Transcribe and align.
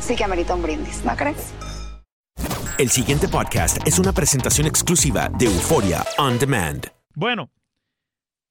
sí 0.00 0.16
que 0.16 0.24
amerita 0.24 0.54
un 0.54 0.62
brindis, 0.62 1.04
¿no 1.04 1.14
crees? 1.16 1.52
El 2.78 2.88
siguiente 2.88 3.28
podcast 3.28 3.86
es 3.86 3.98
una 3.98 4.12
presentación 4.12 4.66
exclusiva 4.66 5.28
de 5.28 5.44
Euforia 5.46 6.02
On 6.16 6.38
Demand. 6.38 6.86
Bueno, 7.14 7.50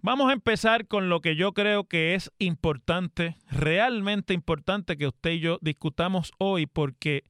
vamos 0.03 0.29
a 0.29 0.33
empezar 0.33 0.87
con 0.87 1.09
lo 1.09 1.21
que 1.21 1.35
yo 1.35 1.53
creo 1.53 1.85
que 1.85 2.13
es 2.13 2.31
importante, 2.37 3.37
realmente 3.49 4.35
importante 4.35 4.97
que 4.97 5.07
usted 5.07 5.31
y 5.31 5.39
yo 5.39 5.57
discutamos 5.61 6.31
hoy, 6.37 6.67
porque 6.67 7.23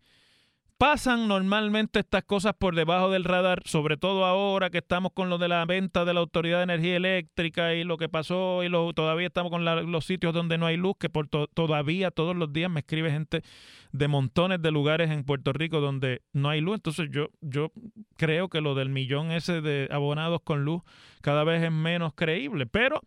pasan 0.79 1.27
normalmente 1.27 1.99
estas 1.99 2.23
cosas 2.23 2.53
por 2.57 2.73
debajo 2.73 3.11
del 3.11 3.25
radar, 3.25 3.61
sobre 3.65 3.97
todo 3.97 4.23
ahora 4.25 4.69
que 4.69 4.77
estamos 4.77 5.11
con 5.13 5.29
lo 5.29 5.37
de 5.37 5.49
la 5.49 5.65
venta 5.65 6.05
de 6.05 6.13
la 6.13 6.21
Autoridad 6.21 6.59
de 6.59 6.63
Energía 6.63 6.95
Eléctrica 6.95 7.73
y 7.75 7.83
lo 7.83 7.97
que 7.97 8.07
pasó 8.07 8.63
y 8.63 8.69
lo, 8.69 8.93
todavía 8.93 9.27
estamos 9.27 9.51
con 9.51 9.65
la- 9.65 9.81
los 9.81 10.05
sitios 10.05 10.33
donde 10.33 10.57
no 10.57 10.65
hay 10.65 10.77
luz, 10.77 10.95
que 10.97 11.09
por 11.09 11.27
to- 11.27 11.47
todavía 11.47 12.11
todos 12.11 12.33
los 12.33 12.53
días 12.53 12.71
me 12.71 12.79
escribe 12.79 13.11
gente 13.11 13.43
de 13.91 14.07
montones 14.07 14.61
de 14.61 14.71
lugares 14.71 15.11
en 15.11 15.25
Puerto 15.25 15.51
Rico 15.51 15.81
donde 15.81 16.21
no 16.31 16.47
hay 16.49 16.61
luz. 16.61 16.75
Entonces 16.75 17.09
yo, 17.11 17.27
yo 17.41 17.73
creo 18.15 18.47
que 18.47 18.61
lo 18.61 18.73
del 18.73 18.87
millón 18.87 19.31
ese 19.33 19.59
de 19.59 19.89
abonados 19.91 20.39
con 20.45 20.63
luz 20.63 20.81
cada 21.21 21.43
vez 21.43 21.61
es 21.61 21.73
menos 21.73 22.13
creíble. 22.15 22.65
Pero 22.67 23.01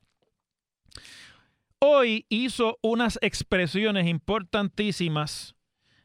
hoy 1.78 2.26
hizo 2.28 2.78
unas 2.82 3.18
expresiones 3.22 4.06
importantísimas 4.06 5.54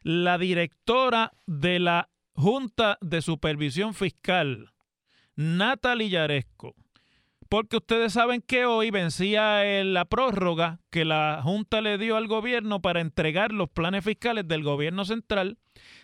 la 0.08 0.38
directora 0.38 1.34
de 1.48 1.80
la 1.80 2.08
Junta 2.32 2.98
de 3.02 3.22
Supervisión 3.22 3.94
Fiscal, 3.94 4.72
Natalie 5.36 6.08
Yaresco. 6.08 6.76
Porque 7.50 7.76
ustedes 7.76 8.14
saben 8.14 8.42
que 8.42 8.64
hoy 8.64 8.90
vencía 8.90 9.66
la 9.84 10.06
prórroga 10.06 10.80
que 10.92 11.04
la 11.04 11.42
Junta 11.44 11.82
le 11.82 11.98
dio 11.98 12.16
al 12.16 12.28
gobierno 12.28 12.82
para 12.82 13.02
entregar 13.02 13.52
los 13.52 13.68
planes 13.68 14.06
fiscales 14.06 14.48
del 14.48 14.64
gobierno 14.64 15.04
central, 15.04 15.58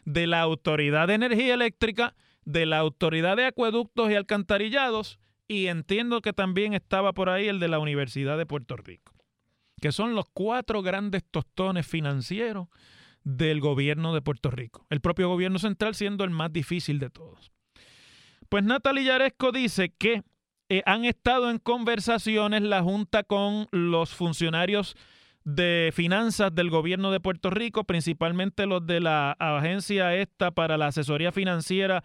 de 0.04 0.28
la 0.28 0.42
Autoridad 0.42 1.08
de 1.08 1.14
Energía 1.14 1.54
Eléctrica, 1.54 2.14
de 2.44 2.66
la 2.66 2.80
Autoridad 2.80 3.38
de 3.38 3.46
Acueductos 3.46 4.12
y 4.12 4.16
Alcantarillados, 4.16 5.18
y 5.48 5.68
entiendo 5.68 6.22
que 6.22 6.34
también 6.34 6.74
estaba 6.74 7.14
por 7.14 7.30
ahí 7.30 7.48
el 7.48 7.62
de 7.62 7.70
la 7.70 7.80
Universidad 7.80 8.38
de 8.38 8.46
Puerto 8.46 8.76
Rico, 8.76 9.14
que 9.80 9.94
son 9.94 10.14
los 10.14 10.26
cuatro 10.34 10.82
grandes 10.82 11.24
tostones 11.24 11.88
financieros 11.88 12.68
del 13.24 13.62
gobierno 13.62 14.14
de 14.14 14.22
Puerto 14.22 14.52
Rico. 14.52 14.86
El 14.90 15.02
propio 15.02 15.30
gobierno 15.30 15.60
central 15.60 15.96
siendo 15.96 16.24
el 16.24 16.30
más 16.30 16.52
difícil 16.52 17.00
de 17.00 17.10
todos. 17.10 17.52
Pues 18.50 18.64
Natalie 18.64 19.06
Yaresco 19.06 19.52
dice 19.52 19.94
que 19.98 20.24
eh, 20.70 20.84
han 20.86 21.06
estado 21.06 21.50
en 21.50 21.60
conversaciones 21.60 22.62
la 22.62 22.82
Junta 22.84 23.24
con 23.24 23.68
los 23.72 24.14
funcionarios 24.14 24.96
de 25.44 25.92
finanzas 25.94 26.54
del 26.54 26.70
gobierno 26.70 27.12
de 27.12 27.20
Puerto 27.20 27.50
Rico, 27.50 27.84
principalmente 27.84 28.66
los 28.66 28.86
de 28.86 29.00
la 29.02 29.32
agencia 29.34 30.16
esta 30.16 30.52
para 30.52 30.78
la 30.78 30.88
asesoría 30.88 31.32
financiera 31.32 32.04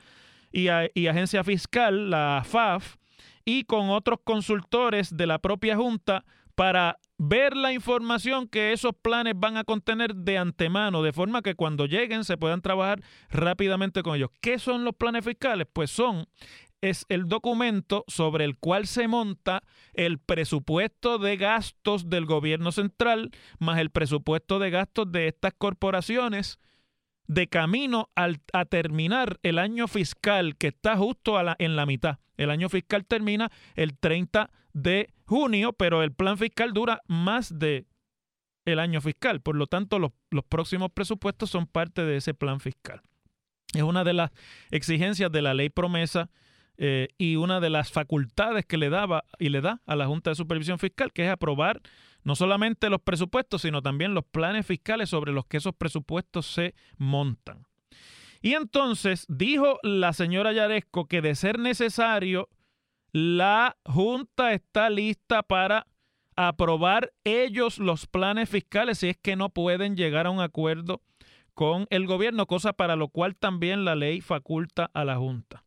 y, 0.52 0.68
y 0.94 1.06
agencia 1.06 1.44
fiscal, 1.44 2.10
la 2.10 2.42
FAF, 2.44 2.96
y 3.44 3.64
con 3.64 3.90
otros 3.90 4.18
consultores 4.24 5.16
de 5.16 5.26
la 5.26 5.38
propia 5.38 5.76
Junta 5.76 6.24
para 6.54 6.98
ver 7.18 7.56
la 7.56 7.72
información 7.72 8.48
que 8.48 8.72
esos 8.72 8.92
planes 8.94 9.34
van 9.36 9.56
a 9.56 9.64
contener 9.64 10.14
de 10.14 10.38
antemano, 10.38 11.02
de 11.02 11.12
forma 11.12 11.42
que 11.42 11.54
cuando 11.56 11.86
lleguen 11.86 12.24
se 12.24 12.36
puedan 12.36 12.62
trabajar 12.62 13.00
rápidamente 13.28 14.02
con 14.02 14.16
ellos. 14.16 14.30
¿Qué 14.40 14.58
son 14.58 14.84
los 14.84 14.94
planes 14.94 15.24
fiscales? 15.24 15.66
Pues 15.72 15.90
son 15.90 16.26
es 16.80 17.04
el 17.08 17.26
documento 17.28 18.04
sobre 18.06 18.44
el 18.44 18.56
cual 18.56 18.86
se 18.86 19.08
monta 19.08 19.64
el 19.94 20.20
presupuesto 20.20 21.18
de 21.18 21.36
gastos 21.36 22.08
del 22.08 22.24
gobierno 22.24 22.70
central 22.70 23.32
más 23.58 23.80
el 23.80 23.90
presupuesto 23.90 24.60
de 24.60 24.70
gastos 24.70 25.10
de 25.10 25.26
estas 25.26 25.54
corporaciones 25.58 26.60
de 27.26 27.48
camino 27.48 28.10
al- 28.14 28.40
a 28.52 28.64
terminar 28.64 29.40
el 29.42 29.58
año 29.58 29.88
fiscal 29.88 30.56
que 30.56 30.68
está 30.68 30.96
justo 30.96 31.36
a 31.36 31.42
la- 31.42 31.56
en 31.58 31.74
la 31.74 31.84
mitad. 31.84 32.18
El 32.38 32.50
año 32.50 32.70
fiscal 32.70 33.04
termina 33.04 33.50
el 33.74 33.98
30 33.98 34.50
de 34.72 35.12
junio, 35.26 35.74
pero 35.74 36.02
el 36.02 36.12
plan 36.12 36.38
fiscal 36.38 36.72
dura 36.72 37.02
más 37.06 37.58
de 37.58 37.86
el 38.64 38.78
año 38.78 39.00
fiscal. 39.02 39.42
Por 39.42 39.56
lo 39.56 39.66
tanto, 39.66 39.98
los, 39.98 40.12
los 40.30 40.44
próximos 40.44 40.90
presupuestos 40.92 41.50
son 41.50 41.66
parte 41.66 42.04
de 42.04 42.16
ese 42.16 42.32
plan 42.32 42.60
fiscal. 42.60 43.02
Es 43.74 43.82
una 43.82 44.04
de 44.04 44.14
las 44.14 44.30
exigencias 44.70 45.30
de 45.30 45.42
la 45.42 45.52
ley 45.52 45.68
promesa 45.68 46.30
eh, 46.80 47.08
y 47.18 47.36
una 47.36 47.58
de 47.60 47.70
las 47.70 47.90
facultades 47.90 48.64
que 48.64 48.78
le 48.78 48.88
daba 48.88 49.24
y 49.38 49.48
le 49.48 49.60
da 49.60 49.82
a 49.84 49.96
la 49.96 50.06
Junta 50.06 50.30
de 50.30 50.36
Supervisión 50.36 50.78
Fiscal, 50.78 51.12
que 51.12 51.26
es 51.26 51.30
aprobar 51.30 51.80
no 52.22 52.36
solamente 52.36 52.88
los 52.88 53.00
presupuestos, 53.00 53.62
sino 53.62 53.82
también 53.82 54.14
los 54.14 54.24
planes 54.24 54.64
fiscales 54.64 55.10
sobre 55.10 55.32
los 55.32 55.44
que 55.46 55.56
esos 55.56 55.74
presupuestos 55.74 56.46
se 56.46 56.74
montan. 56.96 57.66
Y 58.40 58.54
entonces 58.54 59.26
dijo 59.28 59.78
la 59.82 60.12
señora 60.12 60.52
Yaresco 60.52 61.06
que 61.06 61.22
de 61.22 61.34
ser 61.34 61.58
necesario, 61.58 62.48
la 63.12 63.76
Junta 63.84 64.52
está 64.52 64.90
lista 64.90 65.42
para 65.42 65.86
aprobar 66.36 67.12
ellos 67.24 67.78
los 67.78 68.06
planes 68.06 68.48
fiscales 68.48 68.98
si 68.98 69.08
es 69.08 69.16
que 69.16 69.34
no 69.34 69.48
pueden 69.48 69.96
llegar 69.96 70.26
a 70.26 70.30
un 70.30 70.40
acuerdo 70.40 71.02
con 71.54 71.88
el 71.90 72.06
gobierno, 72.06 72.46
cosa 72.46 72.72
para 72.72 72.94
lo 72.94 73.08
cual 73.08 73.34
también 73.34 73.84
la 73.84 73.96
ley 73.96 74.20
faculta 74.20 74.88
a 74.94 75.04
la 75.04 75.16
Junta. 75.16 75.64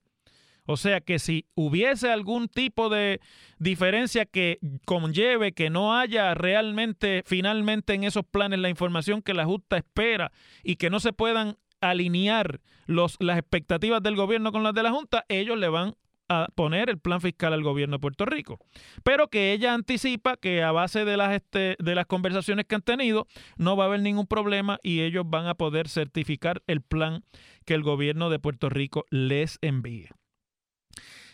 O 0.65 0.77
sea 0.77 1.01
que 1.01 1.19
si 1.19 1.45
hubiese 1.55 2.09
algún 2.09 2.47
tipo 2.47 2.87
de 2.87 3.19
diferencia 3.59 4.25
que 4.25 4.59
conlleve 4.85 5.51
que 5.51 5.69
no 5.69 5.97
haya 5.97 6.33
realmente, 6.33 7.23
finalmente 7.25 7.93
en 7.93 8.05
esos 8.05 8.25
planes 8.25 8.59
la 8.59 8.69
información 8.69 9.21
que 9.21 9.33
la 9.33 9.43
Junta 9.43 9.75
espera 9.75 10.31
y 10.63 10.77
que 10.77 10.89
no 10.89 11.01
se 11.01 11.11
puedan 11.11 11.57
alinear 11.81 12.61
las 12.87 13.17
expectativas 13.19 14.01
del 14.01 14.15
gobierno 14.15 14.51
con 14.51 14.63
las 14.63 14.73
de 14.73 14.83
la 14.83 14.91
Junta, 14.91 15.25
ellos 15.27 15.57
le 15.57 15.69
van 15.69 15.95
a 16.31 16.47
poner 16.55 16.89
el 16.89 16.97
plan 16.97 17.19
fiscal 17.19 17.51
al 17.51 17.61
gobierno 17.61 17.97
de 17.97 17.99
Puerto 17.99 18.25
Rico. 18.25 18.57
Pero 19.03 19.27
que 19.27 19.51
ella 19.51 19.73
anticipa 19.73 20.37
que 20.37 20.63
a 20.63 20.71
base 20.71 21.03
de 21.03 21.17
las, 21.17 21.33
este, 21.33 21.75
de 21.77 21.95
las 21.95 22.05
conversaciones 22.05 22.65
que 22.65 22.75
han 22.75 22.81
tenido 22.81 23.27
no 23.57 23.75
va 23.75 23.83
a 23.83 23.87
haber 23.87 23.99
ningún 23.99 24.27
problema 24.27 24.79
y 24.81 25.01
ellos 25.01 25.25
van 25.27 25.47
a 25.47 25.55
poder 25.55 25.89
certificar 25.89 26.63
el 26.67 26.81
plan 26.81 27.25
que 27.65 27.73
el 27.73 27.83
gobierno 27.83 28.29
de 28.29 28.39
Puerto 28.39 28.69
Rico 28.69 29.05
les 29.09 29.59
envíe. 29.61 30.07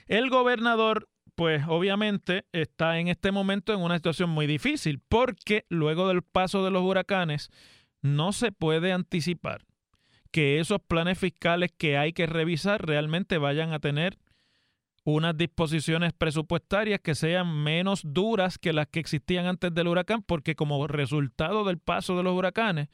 El 0.07 0.31
gobernador, 0.31 1.09
pues 1.35 1.63
obviamente 1.67 2.45
está 2.51 2.97
en 2.97 3.07
este 3.07 3.31
momento 3.31 3.73
en 3.73 3.81
una 3.81 3.97
situación 3.97 4.31
muy 4.31 4.47
difícil 4.47 4.99
porque 5.07 5.65
luego 5.69 6.07
del 6.07 6.23
paso 6.23 6.65
de 6.65 6.71
los 6.71 6.81
huracanes 6.81 7.51
no 8.01 8.31
se 8.31 8.51
puede 8.51 8.93
anticipar 8.93 9.67
que 10.27 10.59
esos 10.59 10.79
planes 10.81 11.17
fiscales 11.17 11.71
que 11.77 11.97
hay 11.97 12.13
que 12.13 12.25
revisar 12.25 12.85
realmente 12.85 13.37
vayan 13.37 13.73
a 13.73 13.79
tener 13.79 14.17
unas 15.03 15.37
disposiciones 15.37 16.11
presupuestarias 16.11 16.99
que 16.99 17.15
sean 17.15 17.63
menos 17.63 18.01
duras 18.03 18.57
que 18.57 18.73
las 18.73 18.87
que 18.87 18.99
existían 18.99 19.45
antes 19.45 19.73
del 19.73 19.87
huracán, 19.87 20.21
porque 20.21 20.55
como 20.55 20.85
resultado 20.85 21.63
del 21.63 21.77
paso 21.77 22.17
de 22.17 22.23
los 22.23 22.33
huracanes, 22.33 22.89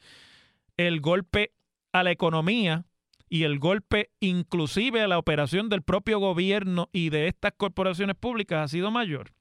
el 0.76 1.00
golpe 1.00 1.54
a 1.92 2.04
la 2.04 2.12
economía 2.12 2.84
y 3.28 3.42
el 3.42 3.58
golpe 3.58 4.12
inclusive 4.20 5.00
a 5.00 5.08
la 5.08 5.18
operación 5.18 5.68
del 5.68 5.82
propio 5.82 6.20
gobierno 6.20 6.88
y 6.92 7.10
de 7.10 7.26
estas 7.26 7.52
corporaciones 7.56 8.14
públicas 8.14 8.64
ha 8.64 8.68
sido 8.68 8.92
mayor. 8.92 9.32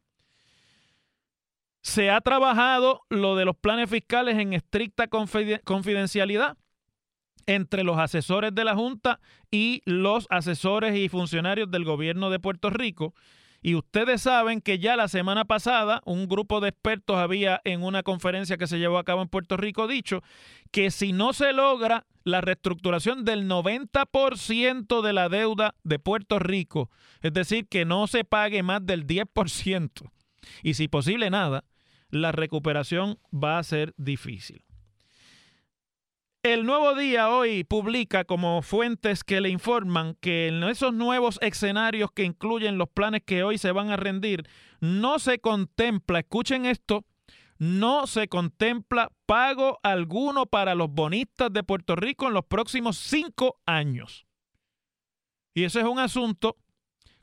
Se 1.83 2.09
ha 2.09 2.21
trabajado 2.21 3.01
lo 3.09 3.35
de 3.35 3.45
los 3.45 3.55
planes 3.55 3.89
fiscales 3.89 4.37
en 4.39 4.53
estricta 4.53 5.07
confidencialidad 5.07 6.57
entre 7.45 7.83
los 7.83 7.97
asesores 7.97 8.53
de 8.53 8.63
la 8.63 8.75
Junta 8.75 9.19
y 9.51 9.81
los 9.85 10.27
asesores 10.29 10.97
y 10.97 11.09
funcionarios 11.09 11.69
del 11.71 11.85
gobierno 11.85 12.29
de 12.29 12.39
Puerto 12.39 12.69
Rico. 12.69 13.13
Y 13.61 13.75
ustedes 13.75 14.21
saben 14.21 14.59
que 14.59 14.77
ya 14.77 14.97
la 14.97 15.07
semana 15.07 15.45
pasada 15.45 16.01
un 16.05 16.27
grupo 16.27 16.59
de 16.59 16.69
expertos 16.69 17.15
había 17.15 17.61
en 17.63 17.81
una 17.81 18.03
conferencia 18.03 18.57
que 18.57 18.67
se 18.67 18.77
llevó 18.77 18.97
a 18.97 19.05
cabo 19.05 19.21
en 19.21 19.29
Puerto 19.29 19.55
Rico 19.55 19.87
dicho 19.87 20.21
que 20.71 20.91
si 20.91 21.13
no 21.13 21.31
se 21.31 21.53
logra 21.53 22.05
la 22.25 22.41
reestructuración 22.41 23.23
del 23.23 23.47
90% 23.49 25.01
de 25.01 25.13
la 25.13 25.29
deuda 25.29 25.75
de 25.83 25.99
Puerto 25.99 26.39
Rico, 26.39 26.89
es 27.21 27.33
decir, 27.33 27.67
que 27.67 27.85
no 27.85 28.07
se 28.07 28.23
pague 28.25 28.63
más 28.63 28.85
del 28.85 29.07
10%, 29.07 30.11
y 30.61 30.73
si 30.73 30.87
posible 30.87 31.29
nada, 31.29 31.63
la 32.09 32.31
recuperación 32.31 33.17
va 33.33 33.57
a 33.59 33.63
ser 33.63 33.93
difícil. 33.97 34.63
El 36.43 36.65
Nuevo 36.65 36.93
Día 36.93 37.29
hoy 37.29 37.63
publica 37.63 38.25
como 38.25 38.61
fuentes 38.61 39.23
que 39.23 39.39
le 39.39 39.47
informan 39.47 40.15
que 40.15 40.49
en 40.49 40.61
esos 40.65 40.93
nuevos 40.93 41.39
escenarios 41.41 42.11
que 42.11 42.25
incluyen 42.25 42.77
los 42.77 42.89
planes 42.89 43.21
que 43.25 43.43
hoy 43.43 43.57
se 43.57 43.71
van 43.71 43.91
a 43.91 43.95
rendir, 43.95 44.43
no 44.81 45.19
se 45.19 45.39
contempla, 45.39 46.19
escuchen 46.19 46.65
esto, 46.65 47.05
no 47.59 48.07
se 48.07 48.27
contempla 48.27 49.09
pago 49.25 49.79
alguno 49.83 50.45
para 50.45 50.75
los 50.75 50.89
bonistas 50.89 51.47
de 51.53 51.63
Puerto 51.63 51.95
Rico 51.95 52.27
en 52.27 52.33
los 52.33 52.43
próximos 52.43 52.97
cinco 52.97 53.61
años. 53.65 54.25
Y 55.53 55.63
ese 55.63 55.79
es 55.79 55.85
un 55.85 55.99
asunto 55.99 56.57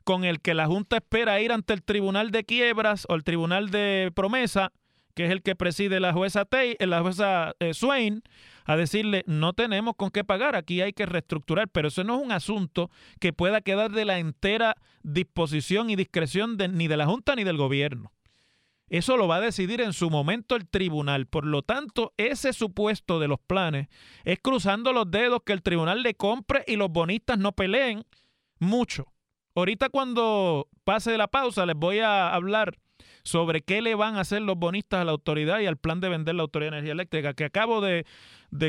con 0.03 0.23
el 0.23 0.41
que 0.41 0.55
la 0.55 0.65
Junta 0.65 0.95
espera 0.95 1.39
ir 1.41 1.51
ante 1.51 1.73
el 1.73 1.83
Tribunal 1.83 2.31
de 2.31 2.43
Quiebras 2.43 3.05
o 3.07 3.13
el 3.13 3.23
Tribunal 3.23 3.69
de 3.69 4.11
Promesa, 4.15 4.73
que 5.21 5.25
es 5.25 5.31
el 5.31 5.43
que 5.43 5.55
preside 5.55 5.99
la 5.99 6.13
jueza, 6.13 6.45
Tay, 6.45 6.75
eh, 6.79 6.87
la 6.87 7.01
jueza 7.01 7.53
eh, 7.59 7.75
Swain, 7.75 8.23
a 8.65 8.75
decirle, 8.75 9.23
no 9.27 9.53
tenemos 9.53 9.93
con 9.95 10.09
qué 10.09 10.23
pagar, 10.23 10.55
aquí 10.55 10.81
hay 10.81 10.93
que 10.93 11.05
reestructurar, 11.05 11.67
pero 11.69 11.89
eso 11.89 12.03
no 12.03 12.15
es 12.15 12.25
un 12.25 12.31
asunto 12.31 12.89
que 13.19 13.31
pueda 13.31 13.61
quedar 13.61 13.91
de 13.91 14.03
la 14.03 14.17
entera 14.17 14.75
disposición 15.03 15.91
y 15.91 15.95
discreción 15.95 16.57
ni 16.57 16.87
de 16.87 16.97
la 16.97 17.05
Junta 17.05 17.35
ni 17.35 17.43
del 17.43 17.57
gobierno. 17.57 18.11
Eso 18.89 19.15
lo 19.15 19.27
va 19.27 19.35
a 19.35 19.41
decidir 19.41 19.79
en 19.81 19.93
su 19.93 20.09
momento 20.09 20.55
el 20.55 20.67
tribunal. 20.67 21.27
Por 21.27 21.45
lo 21.45 21.61
tanto, 21.61 22.13
ese 22.17 22.51
supuesto 22.51 23.19
de 23.19 23.27
los 23.27 23.39
planes 23.39 23.89
es 24.23 24.39
cruzando 24.41 24.91
los 24.91 25.11
dedos 25.11 25.41
que 25.45 25.53
el 25.53 25.61
tribunal 25.61 26.01
le 26.01 26.15
compre 26.15 26.63
y 26.65 26.77
los 26.77 26.89
bonistas 26.89 27.37
no 27.37 27.51
peleen 27.51 28.05
mucho. 28.57 29.05
Ahorita 29.53 29.89
cuando 29.89 30.67
pase 30.83 31.15
la 31.15 31.27
pausa 31.27 31.67
les 31.67 31.75
voy 31.75 31.99
a 31.99 32.33
hablar 32.33 32.75
sobre 33.23 33.61
qué 33.61 33.81
le 33.81 33.95
van 33.95 34.15
a 34.15 34.21
hacer 34.21 34.41
los 34.41 34.57
bonistas 34.57 35.01
a 35.01 35.05
la 35.05 35.11
autoridad 35.11 35.59
y 35.59 35.65
al 35.65 35.77
plan 35.77 35.99
de 35.99 36.09
vender 36.09 36.35
la 36.35 36.43
Autoridad 36.43 36.71
de 36.71 36.77
Energía 36.77 36.93
Eléctrica, 36.93 37.33
que 37.33 37.45
acabo 37.45 37.81
de, 37.81 38.05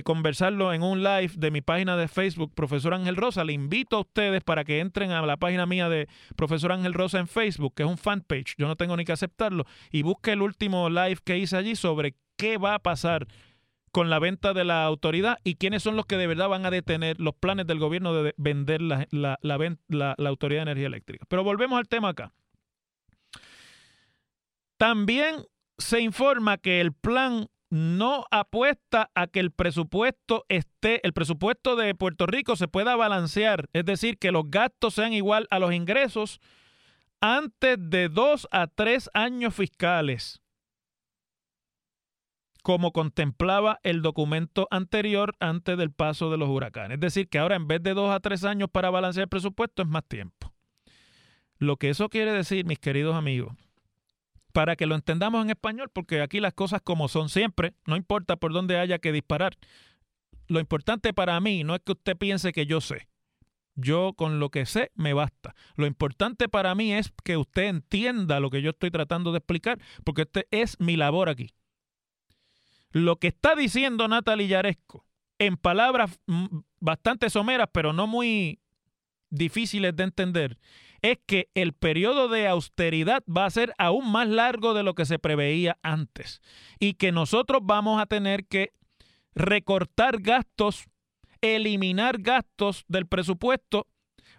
conversarlo 0.05 0.73
en 0.73 0.83
un 0.83 1.03
live 1.03 1.33
de 1.37 1.51
mi 1.51 1.61
página 1.61 1.97
de 1.97 2.09
Facebook, 2.09 2.53
Profesor 2.55 2.95
Ángel 2.95 3.17
Rosa. 3.17 3.45
Le 3.45 3.53
invito 3.53 3.97
a 3.97 4.01
ustedes 4.01 4.43
para 4.43 4.65
que 4.65 4.81
entren 4.81 5.11
a 5.11 5.25
la 5.27 5.37
página 5.37 5.67
mía 5.67 5.89
de 5.89 6.09
Profesor 6.37 6.73
Ángel 6.73 6.95
Rosa 6.95 7.19
en 7.19 7.27
Facebook, 7.27 7.75
que 7.75 7.83
es 7.83 7.89
un 7.89 7.99
fanpage, 7.99 8.55
yo 8.59 8.67
no 8.69 8.77
tengo 8.77 8.97
ni 8.97 9.05
que 9.05 9.13
aceptarlo, 9.13 9.65
y 9.91 10.03
busque 10.03 10.33
el 10.33 10.43
último 10.43 10.89
live 10.89 11.19
que 11.25 11.39
hice 11.39 11.57
allí 11.57 11.77
sobre 11.77 12.15
qué 12.37 12.59
va 12.59 12.75
a 12.75 12.79
pasar 12.79 13.27
con 13.93 14.09
la 14.09 14.19
venta 14.19 14.55
de 14.55 14.65
la 14.65 14.85
autoridad 14.85 15.39
y 15.45 15.57
quiénes 15.57 15.83
son 15.83 15.97
los 15.97 16.07
que 16.07 16.17
de 16.17 16.27
verdad 16.27 16.49
van 16.49 16.65
a 16.65 16.71
detener 16.71 17.21
los 17.21 17.35
planes 17.35 17.67
del 17.67 17.79
gobierno 17.79 18.15
de 18.15 18.35
vender 18.39 18.81
la, 18.81 19.07
la, 19.11 19.39
la 19.89 20.29
Autoridad 20.29 20.61
de 20.61 20.71
Energía 20.71 20.87
Eléctrica. 20.87 21.27
Pero 21.29 21.45
volvemos 21.45 21.79
al 21.79 21.89
tema 21.89 22.09
acá. 22.09 22.33
También 24.83 25.47
se 25.79 26.01
informa 26.01 26.59
que 26.59 26.81
el 26.81 26.93
plan 26.93 27.47
no 27.71 28.25
apuesta 28.33 29.13
a 29.15 29.29
que 29.29 29.39
el 29.39 29.53
presupuesto 29.53 30.45
esté, 30.49 31.01
el 31.07 31.13
presupuesto 31.13 31.77
de 31.77 31.95
Puerto 31.95 32.27
Rico 32.27 32.57
se 32.57 32.67
pueda 32.67 32.97
balancear, 32.97 33.69
es 33.75 33.85
decir, 33.85 34.19
que 34.19 34.33
los 34.33 34.51
gastos 34.51 34.95
sean 34.95 35.13
igual 35.13 35.47
a 35.51 35.61
los 35.61 35.73
ingresos 35.73 36.41
antes 37.21 37.77
de 37.79 38.09
dos 38.09 38.49
a 38.51 38.67
tres 38.67 39.09
años 39.15 39.55
fiscales, 39.55 40.43
como 42.65 42.91
contemplaba 42.91 43.79
el 43.85 44.03
documento 44.03 44.67
anterior 44.73 45.37
antes 45.39 45.79
del 45.79 45.93
paso 45.93 46.29
de 46.29 46.39
los 46.39 46.49
huracanes. 46.49 46.97
Es 46.97 47.01
decir, 47.03 47.29
que 47.29 47.39
ahora 47.39 47.55
en 47.55 47.69
vez 47.69 47.85
de 47.85 47.95
dos 47.95 48.13
a 48.13 48.19
tres 48.19 48.43
años 48.43 48.69
para 48.69 48.91
balancear 48.91 49.27
el 49.27 49.29
presupuesto 49.29 49.83
es 49.83 49.89
más 49.89 50.03
tiempo. 50.09 50.53
Lo 51.59 51.77
que 51.77 51.89
eso 51.89 52.09
quiere 52.09 52.33
decir, 52.33 52.65
mis 52.65 52.81
queridos 52.81 53.15
amigos, 53.15 53.55
para 54.53 54.77
que 54.77 54.87
lo 54.87 54.95
entendamos 54.95 55.45
en 55.45 55.51
español, 55.51 55.91
porque 55.93 56.21
aquí 56.21 56.41
las 56.41 56.55
cosas 56.55 56.81
como 56.83 57.09
son 57.09 57.29
siempre, 57.29 57.75
no 57.87 57.97
importa 57.97 58.37
por 58.37 58.53
dónde 58.53 58.79
haya 58.79 58.99
que 58.99 59.13
disparar. 59.13 59.57
Lo 60.49 60.61
importante 60.61 61.13
para 61.13 61.41
mí 61.41 61.65
no 61.65 61.75
es 61.75 61.81
que 61.85 61.93
usted 61.93 62.17
piense 62.17 62.53
que 62.53 62.67
yo 62.67 62.81
sé. 62.81 63.09
Yo 63.75 64.13
con 64.13 64.39
lo 64.39 64.51
que 64.51 64.67
sé 64.67 64.93
me 64.95 65.15
basta. 65.15 65.55
Lo 65.77 65.87
importante 65.87 66.49
para 66.49 66.75
mí 66.75 66.93
es 66.93 67.13
que 67.25 67.37
usted 67.37 67.65
entienda 67.65 68.39
lo 68.39 68.51
que 68.51 68.61
yo 68.61 68.71
estoy 68.71 68.91
tratando 68.91 69.33
de 69.33 69.39
explicar, 69.39 69.79
porque 70.05 70.23
este 70.23 70.47
es 70.51 70.79
mi 70.79 70.97
labor 70.97 71.29
aquí. 71.29 71.55
Lo 72.91 73.17
que 73.17 73.29
está 73.29 73.55
diciendo 73.55 74.07
Natalie 74.09 74.49
Yaresco, 74.49 75.07
en 75.39 75.57
palabras 75.57 76.21
mm, 76.27 76.59
bastante 76.81 77.31
someras, 77.31 77.69
pero 77.73 77.95
no 77.95 78.07
muy 78.07 78.61
difíciles 79.31 79.97
de 79.97 80.05
entender, 80.05 80.59
es 81.03 81.19
que 81.27 81.51
el 81.55 81.73
periodo 81.73 82.29
de 82.29 82.47
austeridad 82.47 83.23
va 83.25 83.45
a 83.45 83.51
ser 83.51 83.75
aún 83.77 84.11
más 84.11 84.29
largo 84.29 84.73
de 84.73 84.85
lo 84.85 84.95
que 84.95 85.05
se 85.05 85.19
preveía 85.19 85.79
antes 85.83 86.41
y 86.79 86.95
que 86.95 87.13
nosotros 87.13 87.61
vamos 87.65 88.01
a 88.01 88.07
tener 88.07 88.47
que 88.47 88.73
recortar 89.35 90.21
gastos, 90.21 90.85
eliminar 91.41 92.19
gastos 92.19 92.85
del 92.89 93.07
presupuesto 93.07 93.89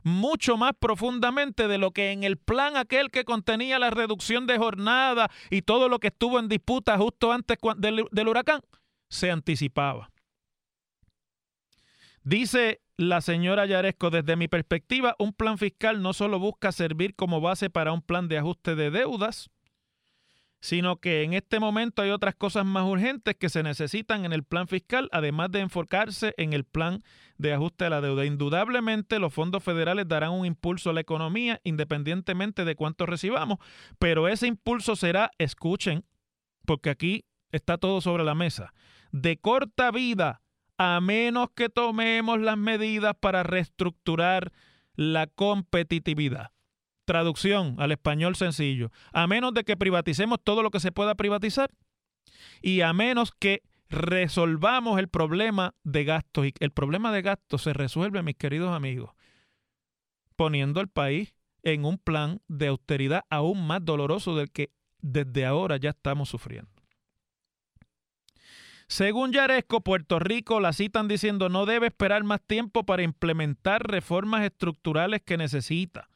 mucho 0.04 0.58
más 0.58 0.74
profundamente 0.78 1.68
de 1.68 1.78
lo 1.78 1.92
que 1.92 2.12
en 2.12 2.24
el 2.24 2.38
plan 2.38 2.76
aquel 2.76 3.10
que 3.10 3.24
contenía 3.24 3.80
la 3.80 3.90
reducción 3.90 4.48
de 4.48 4.58
jornada 4.58 5.30
y 5.50 5.62
todo 5.62 5.90
lo 5.90 6.00
que 6.00 6.08
estuvo 6.08 6.40
en 6.40 6.50
disputa 6.50 6.98
justo 6.98 7.32
antes 7.32 7.58
del, 7.78 8.06
del 8.12 8.28
huracán 8.28 8.62
se 9.10 9.32
anticipaba. 9.32 10.13
Dice 12.24 12.82
la 12.96 13.20
señora 13.20 13.66
Yaresco, 13.66 14.10
desde 14.10 14.38
mi 14.38 14.48
perspectiva, 14.48 15.16
un 15.20 15.34
plan 15.34 15.58
fiscal 15.58 16.02
no 16.02 16.14
solo 16.14 16.40
busca 16.40 16.72
servir 16.72 17.16
como 17.16 17.42
base 17.42 17.70
para 17.70 17.92
un 17.92 18.02
plan 18.02 18.30
de 18.30 18.38
ajuste 18.38 18.76
de 18.76 18.92
deudas, 18.92 19.50
sino 20.62 21.02
que 21.02 21.24
en 21.24 21.34
este 21.34 21.60
momento 21.60 22.02
hay 22.02 22.12
otras 22.12 22.36
cosas 22.36 22.66
más 22.66 22.86
urgentes 22.86 23.36
que 23.36 23.50
se 23.50 23.64
necesitan 23.64 24.24
en 24.24 24.32
el 24.32 24.46
plan 24.46 24.70
fiscal, 24.70 25.10
además 25.12 25.52
de 25.52 25.60
enfocarse 25.60 26.34
en 26.38 26.54
el 26.54 26.64
plan 26.64 27.04
de 27.38 27.52
ajuste 27.52 27.84
de 27.84 27.90
la 27.90 28.00
deuda. 28.00 28.24
Indudablemente 28.24 29.20
los 29.20 29.34
fondos 29.34 29.62
federales 29.62 30.08
darán 30.08 30.32
un 30.32 30.46
impulso 30.46 30.92
a 30.92 30.94
la 30.94 31.02
economía 31.02 31.60
independientemente 31.66 32.64
de 32.64 32.76
cuánto 32.76 33.06
recibamos, 33.06 33.58
pero 34.00 34.30
ese 34.30 34.48
impulso 34.48 34.96
será, 34.96 35.32
escuchen, 35.40 36.06
porque 36.66 36.90
aquí 36.90 37.26
está 37.52 37.78
todo 37.78 38.00
sobre 38.00 38.24
la 38.24 38.34
mesa, 38.34 38.74
de 39.12 39.36
corta 39.36 39.92
vida 39.92 40.43
a 40.84 41.00
menos 41.00 41.50
que 41.56 41.70
tomemos 41.70 42.40
las 42.40 42.58
medidas 42.58 43.16
para 43.20 43.44
reestructurar 43.44 44.52
la 44.96 45.28
competitividad. 45.28 46.52
Traducción 47.06 47.76
al 47.80 47.92
español 47.92 48.36
sencillo. 48.36 48.92
A 49.12 49.28
menos 49.28 49.54
de 49.54 49.64
que 49.64 49.78
privaticemos 49.78 50.40
todo 50.44 50.62
lo 50.62 50.72
que 50.72 50.80
se 50.80 50.92
pueda 50.92 51.16
privatizar 51.16 51.72
y 52.62 52.82
a 52.82 52.94
menos 52.94 53.32
que 53.32 53.64
resolvamos 53.90 55.00
el 55.00 55.08
problema 55.08 55.76
de 55.84 56.04
gastos. 56.04 56.48
Y 56.48 56.54
el 56.60 56.72
problema 56.72 57.12
de 57.12 57.22
gastos 57.22 57.62
se 57.62 57.74
resuelve, 57.74 58.24
mis 58.24 58.36
queridos 58.36 58.76
amigos, 58.76 59.12
poniendo 60.36 60.80
al 60.80 60.90
país 60.90 61.34
en 61.64 61.86
un 61.86 61.98
plan 61.98 62.42
de 62.48 62.68
austeridad 62.68 63.24
aún 63.30 63.66
más 63.68 63.84
doloroso 63.84 64.36
del 64.36 64.52
que 64.52 64.72
desde 65.02 65.46
ahora 65.46 65.78
ya 65.78 65.92
estamos 65.92 66.30
sufriendo. 66.30 66.73
Según 68.94 69.32
Yaresco, 69.32 69.82
Puerto 69.82 70.20
Rico 70.20 70.60
la 70.60 70.72
citan 70.72 71.08
diciendo 71.08 71.50
no 71.50 71.66
debe 71.66 71.88
esperar 71.88 72.24
más 72.24 72.42
tiempo 72.42 72.86
para 72.86 73.02
implementar 73.02 73.90
reformas 73.90 74.44
estructurales 74.44 75.24
que 75.24 75.36
necesita. 75.36 76.10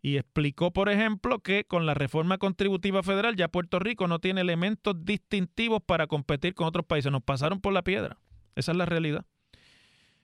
Y 0.00 0.16
explicó, 0.16 0.70
por 0.70 0.88
ejemplo, 0.88 1.40
que 1.40 1.64
con 1.64 1.86
la 1.86 1.94
reforma 1.94 2.38
contributiva 2.38 3.02
federal 3.02 3.34
ya 3.34 3.48
Puerto 3.48 3.80
Rico 3.80 4.06
no 4.06 4.20
tiene 4.20 4.42
elementos 4.42 5.04
distintivos 5.04 5.82
para 5.84 6.06
competir 6.06 6.54
con 6.54 6.68
otros 6.68 6.86
países. 6.86 7.10
Nos 7.10 7.24
pasaron 7.24 7.60
por 7.60 7.72
la 7.72 7.82
piedra. 7.82 8.18
Esa 8.54 8.70
es 8.70 8.78
la 8.78 8.86
realidad. 8.86 9.26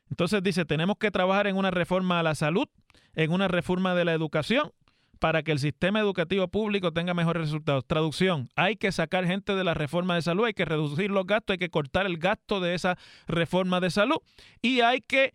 Entonces 0.09 0.45
dice, 0.45 0.67
tenemos 0.67 0.99
que 0.99 1.11
trabajar 1.11 1.49
en 1.49 1.57
una 1.57 1.73
reforma 1.73 2.21
a 2.21 2.23
la 2.23 2.37
salud, 2.37 2.69
en 3.17 3.33
una 3.33 3.49
reforma 3.49 3.97
de 3.97 4.05
la 4.05 4.13
educación, 4.13 4.71
para 5.19 5.43
que 5.43 5.53
el 5.53 5.59
sistema 5.59 6.01
educativo 6.01 6.49
público 6.49 6.93
tenga 6.93 7.15
mejores 7.15 7.43
resultados. 7.43 7.85
Traducción, 7.87 8.49
hay 8.55 8.77
que 8.77 8.93
sacar 8.93 9.27
gente 9.27 9.55
de 9.55 9.65
la 9.65 9.75
reforma 9.75 10.15
de 10.15 10.23
salud, 10.23 10.45
hay 10.45 10.55
que 10.55 10.65
reducir 10.65 11.11
los 11.11 11.27
gastos, 11.27 11.55
hay 11.55 11.59
que 11.59 11.71
cortar 11.71 12.07
el 12.07 12.19
gasto 12.19 12.61
de 12.61 12.75
esa 12.75 12.97
reforma 13.27 13.81
de 13.81 13.91
salud 13.91 14.19
y 14.63 14.81
hay 14.81 15.01
que 15.01 15.35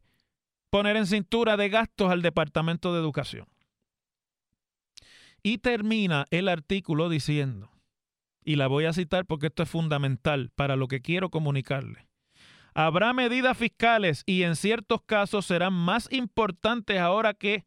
poner 0.70 0.96
en 0.96 1.06
cintura 1.06 1.58
de 1.58 1.70
gastos 1.70 2.12
al 2.12 2.22
Departamento 2.22 2.94
de 2.94 3.00
Educación. 3.00 3.48
Y 5.44 5.58
termina 5.58 6.26
el 6.30 6.48
artículo 6.48 7.10
diciendo, 7.10 7.72
y 8.44 8.56
la 8.56 8.68
voy 8.68 8.86
a 8.86 8.94
citar 8.94 9.26
porque 9.26 9.48
esto 9.48 9.64
es 9.64 9.70
fundamental 9.70 10.52
para 10.56 10.76
lo 10.76 10.88
que 10.88 11.02
quiero 11.02 11.30
comunicarle. 11.30 12.08
Habrá 12.74 13.12
medidas 13.12 13.58
fiscales 13.58 14.24
y 14.26 14.44
en 14.44 14.56
ciertos 14.56 15.02
casos 15.06 15.46
serán 15.46 15.74
más 15.74 16.12
importantes 16.12 17.00
ahora 17.00 17.34
que 17.34 17.66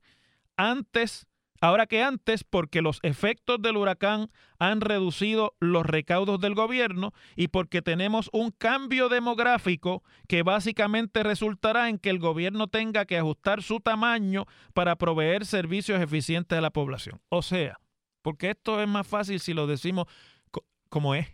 antes 0.57 1.27
ahora 1.65 1.87
que 1.87 2.03
antes 2.03 2.45
porque 2.45 2.83
los 2.83 2.99
efectos 3.03 3.61
del 3.63 3.79
huracán 3.79 4.31
han 4.59 4.83
reducido 4.83 5.55
los 5.61 5.87
recaudos 5.87 6.39
del 6.39 6.55
gobierno 6.55 7.15
y 7.37 7.49
porque 7.49 7.81
tenemos 7.81 8.29
un 8.35 8.51
cambio 8.51 9.09
demográfico 9.09 10.03
que 10.29 10.43
básicamente 10.43 11.23
resultará 11.23 11.89
en 11.89 11.99
que 11.99 12.11
el 12.11 12.19
gobierno 12.19 12.67
tenga 12.69 13.07
que 13.07 13.17
ajustar 13.17 13.63
su 13.63 13.81
tamaño 13.81 14.45
para 14.75 14.97
proveer 14.97 15.47
servicios 15.47 16.03
eficientes 16.03 16.59
a 16.59 16.61
la 16.61 16.71
población. 16.71 17.23
O 17.31 17.41
sea, 17.41 17.81
porque 18.21 18.51
esto 18.51 18.83
es 18.83 18.89
más 18.89 19.07
fácil 19.07 19.41
si 19.41 19.55
lo 19.55 19.67
decimos 19.67 20.07
como 20.91 21.15
es, 21.15 21.29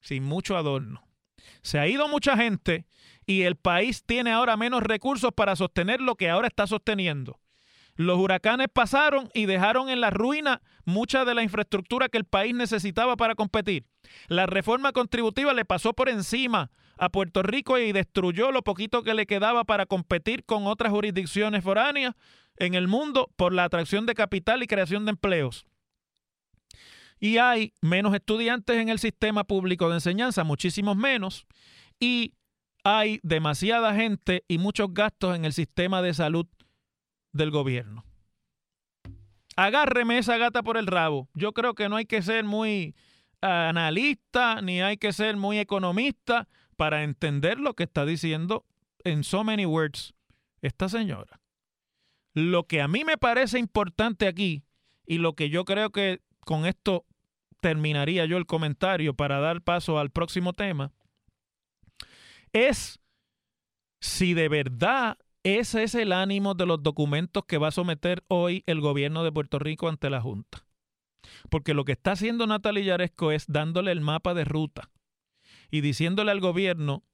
sin 0.00 0.22
mucho 0.22 0.56
adorno. 0.56 1.02
Se 1.62 1.80
ha 1.80 1.88
ido 1.88 2.06
mucha 2.06 2.36
gente 2.36 2.86
y 3.26 3.42
el 3.42 3.56
país 3.56 4.04
tiene 4.04 4.30
ahora 4.30 4.56
menos 4.56 4.84
recursos 4.84 5.32
para 5.34 5.56
sostener 5.56 6.00
lo 6.00 6.14
que 6.14 6.30
ahora 6.30 6.46
está 6.46 6.68
sosteniendo. 6.68 7.40
Los 7.96 8.18
huracanes 8.18 8.68
pasaron 8.72 9.30
y 9.34 9.46
dejaron 9.46 9.88
en 9.88 10.00
la 10.00 10.10
ruina 10.10 10.60
mucha 10.84 11.24
de 11.24 11.34
la 11.34 11.42
infraestructura 11.42 12.08
que 12.08 12.18
el 12.18 12.24
país 12.24 12.54
necesitaba 12.54 13.16
para 13.16 13.34
competir. 13.34 13.86
La 14.28 14.46
reforma 14.46 14.92
contributiva 14.92 15.52
le 15.54 15.64
pasó 15.64 15.94
por 15.94 16.08
encima 16.08 16.70
a 16.98 17.08
Puerto 17.08 17.42
Rico 17.42 17.78
y 17.78 17.92
destruyó 17.92 18.52
lo 18.52 18.62
poquito 18.62 19.02
que 19.02 19.14
le 19.14 19.26
quedaba 19.26 19.64
para 19.64 19.86
competir 19.86 20.44
con 20.44 20.66
otras 20.66 20.92
jurisdicciones 20.92 21.64
foráneas 21.64 22.14
en 22.56 22.74
el 22.74 22.88
mundo 22.88 23.30
por 23.36 23.52
la 23.52 23.64
atracción 23.64 24.06
de 24.06 24.14
capital 24.14 24.62
y 24.62 24.66
creación 24.66 25.04
de 25.04 25.10
empleos. 25.10 25.66
Y 27.18 27.38
hay 27.38 27.72
menos 27.80 28.14
estudiantes 28.14 28.76
en 28.76 28.90
el 28.90 28.98
sistema 28.98 29.44
público 29.44 29.88
de 29.88 29.96
enseñanza, 29.96 30.44
muchísimos 30.44 30.96
menos, 30.96 31.46
y 31.98 32.34
hay 32.84 33.20
demasiada 33.22 33.94
gente 33.94 34.44
y 34.48 34.58
muchos 34.58 34.92
gastos 34.92 35.34
en 35.34 35.44
el 35.44 35.52
sistema 35.52 36.02
de 36.02 36.14
salud 36.14 36.46
del 37.36 37.50
gobierno. 37.50 38.04
Agárreme 39.56 40.18
esa 40.18 40.36
gata 40.36 40.62
por 40.62 40.76
el 40.76 40.86
rabo. 40.86 41.28
Yo 41.34 41.52
creo 41.52 41.74
que 41.74 41.88
no 41.88 41.96
hay 41.96 42.04
que 42.04 42.22
ser 42.22 42.44
muy 42.44 42.94
analista 43.40 44.60
ni 44.62 44.80
hay 44.80 44.96
que 44.96 45.12
ser 45.12 45.36
muy 45.36 45.58
economista 45.58 46.48
para 46.76 47.04
entender 47.04 47.58
lo 47.58 47.74
que 47.74 47.84
está 47.84 48.04
diciendo 48.04 48.64
en 49.04 49.24
so 49.24 49.44
many 49.44 49.66
words 49.66 50.14
esta 50.60 50.88
señora. 50.88 51.40
Lo 52.34 52.64
que 52.64 52.82
a 52.82 52.88
mí 52.88 53.04
me 53.04 53.16
parece 53.16 53.58
importante 53.58 54.26
aquí 54.26 54.64
y 55.06 55.18
lo 55.18 55.34
que 55.34 55.48
yo 55.48 55.64
creo 55.64 55.90
que 55.90 56.20
con 56.40 56.66
esto 56.66 57.06
terminaría 57.60 58.26
yo 58.26 58.36
el 58.36 58.46
comentario 58.46 59.14
para 59.14 59.40
dar 59.40 59.62
paso 59.62 59.98
al 59.98 60.10
próximo 60.10 60.52
tema 60.52 60.92
es 62.52 63.00
si 64.00 64.34
de 64.34 64.48
verdad 64.48 65.18
ese 65.46 65.84
es 65.84 65.94
el 65.94 66.12
ánimo 66.12 66.54
de 66.54 66.66
los 66.66 66.82
documentos 66.82 67.44
que 67.44 67.58
va 67.58 67.68
a 67.68 67.70
someter 67.70 68.24
hoy 68.26 68.64
el 68.66 68.80
gobierno 68.80 69.22
de 69.22 69.30
Puerto 69.30 69.60
Rico 69.60 69.88
ante 69.88 70.10
la 70.10 70.20
Junta. 70.20 70.66
Porque 71.50 71.72
lo 71.72 71.84
que 71.84 71.92
está 71.92 72.12
haciendo 72.12 72.48
Natalia 72.48 72.82
Yaresco 72.82 73.30
es 73.30 73.44
dándole 73.46 73.92
el 73.92 74.00
mapa 74.00 74.34
de 74.34 74.44
ruta 74.44 74.90
y 75.70 75.82
diciéndole 75.82 76.32
al 76.32 76.40
gobierno, 76.40 77.04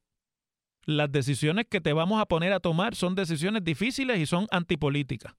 las 0.86 1.12
decisiones 1.12 1.66
que 1.68 1.82
te 1.82 1.92
vamos 1.92 2.22
a 2.22 2.26
poner 2.26 2.54
a 2.54 2.60
tomar 2.60 2.94
son 2.94 3.14
decisiones 3.14 3.64
difíciles 3.64 4.18
y 4.18 4.24
son 4.24 4.46
antipolíticas. 4.50 5.34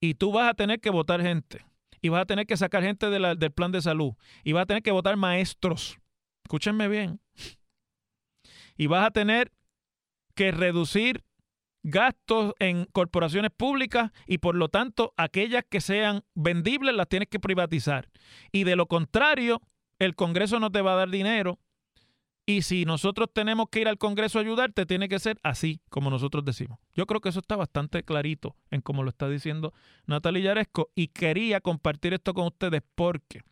Y 0.00 0.14
tú 0.14 0.32
vas 0.32 0.50
a 0.50 0.54
tener 0.54 0.80
que 0.80 0.90
votar 0.90 1.22
gente. 1.22 1.64
Y 2.00 2.08
vas 2.08 2.22
a 2.22 2.26
tener 2.26 2.48
que 2.48 2.56
sacar 2.56 2.82
gente 2.82 3.10
del 3.10 3.52
plan 3.52 3.70
de 3.70 3.80
salud. 3.80 4.14
Y 4.42 4.50
vas 4.50 4.64
a 4.64 4.66
tener 4.66 4.82
que 4.82 4.90
votar 4.90 5.16
maestros. 5.16 6.00
Escúchenme 6.42 6.88
bien. 6.88 7.20
Y 8.76 8.88
vas 8.88 9.06
a 9.06 9.12
tener 9.12 9.52
que 10.34 10.50
reducir 10.50 11.22
gastos 11.82 12.54
en 12.58 12.86
corporaciones 12.86 13.50
públicas 13.50 14.12
y 14.26 14.38
por 14.38 14.54
lo 14.54 14.68
tanto 14.68 15.12
aquellas 15.16 15.64
que 15.68 15.80
sean 15.80 16.22
vendibles 16.34 16.94
las 16.94 17.08
tienes 17.08 17.28
que 17.28 17.40
privatizar. 17.40 18.08
Y 18.52 18.64
de 18.64 18.76
lo 18.76 18.86
contrario, 18.86 19.60
el 19.98 20.14
Congreso 20.14 20.60
no 20.60 20.70
te 20.70 20.82
va 20.82 20.94
a 20.94 20.96
dar 20.96 21.10
dinero. 21.10 21.58
Y 22.44 22.62
si 22.62 22.84
nosotros 22.84 23.28
tenemos 23.32 23.68
que 23.70 23.80
ir 23.80 23.88
al 23.88 23.98
Congreso 23.98 24.38
a 24.38 24.42
ayudarte, 24.42 24.84
tiene 24.84 25.08
que 25.08 25.20
ser 25.20 25.38
así, 25.44 25.80
como 25.90 26.10
nosotros 26.10 26.44
decimos. 26.44 26.80
Yo 26.92 27.06
creo 27.06 27.20
que 27.20 27.28
eso 27.28 27.38
está 27.38 27.54
bastante 27.54 28.02
clarito 28.02 28.56
en 28.70 28.80
cómo 28.80 29.04
lo 29.04 29.10
está 29.10 29.28
diciendo 29.28 29.72
Natalia 30.06 30.42
Yaresco 30.42 30.90
y 30.96 31.08
quería 31.08 31.60
compartir 31.60 32.14
esto 32.14 32.34
con 32.34 32.46
ustedes 32.46 32.82
porque 32.96 33.42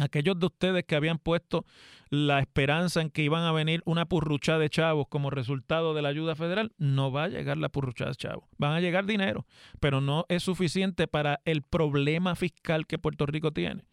aquellos 0.00 0.38
de 0.38 0.46
ustedes 0.46 0.84
que 0.84 0.96
habían 0.96 1.18
puesto 1.18 1.64
la 2.08 2.40
esperanza 2.40 3.00
en 3.00 3.10
que 3.10 3.22
iban 3.22 3.42
a 3.44 3.52
venir 3.52 3.82
una 3.84 4.06
purrucha 4.06 4.58
de 4.58 4.70
chavos 4.70 5.06
como 5.08 5.30
resultado 5.30 5.94
de 5.94 6.02
la 6.02 6.08
ayuda 6.08 6.34
federal, 6.36 6.72
no 6.78 7.10
va 7.10 7.24
a 7.24 7.28
llegar 7.28 7.56
la 7.56 7.68
purrucha 7.68 8.06
de 8.06 8.14
chavos. 8.14 8.44
Van 8.58 8.72
a 8.72 8.80
llegar 8.80 9.06
dinero, 9.06 9.46
pero 9.80 10.00
no 10.00 10.24
es 10.28 10.42
suficiente 10.42 11.08
para 11.08 11.40
el 11.44 11.62
problema 11.62 12.34
fiscal 12.36 12.86
que 12.86 12.98
Puerto 12.98 13.26
Rico 13.26 13.52
tiene. 13.52 13.84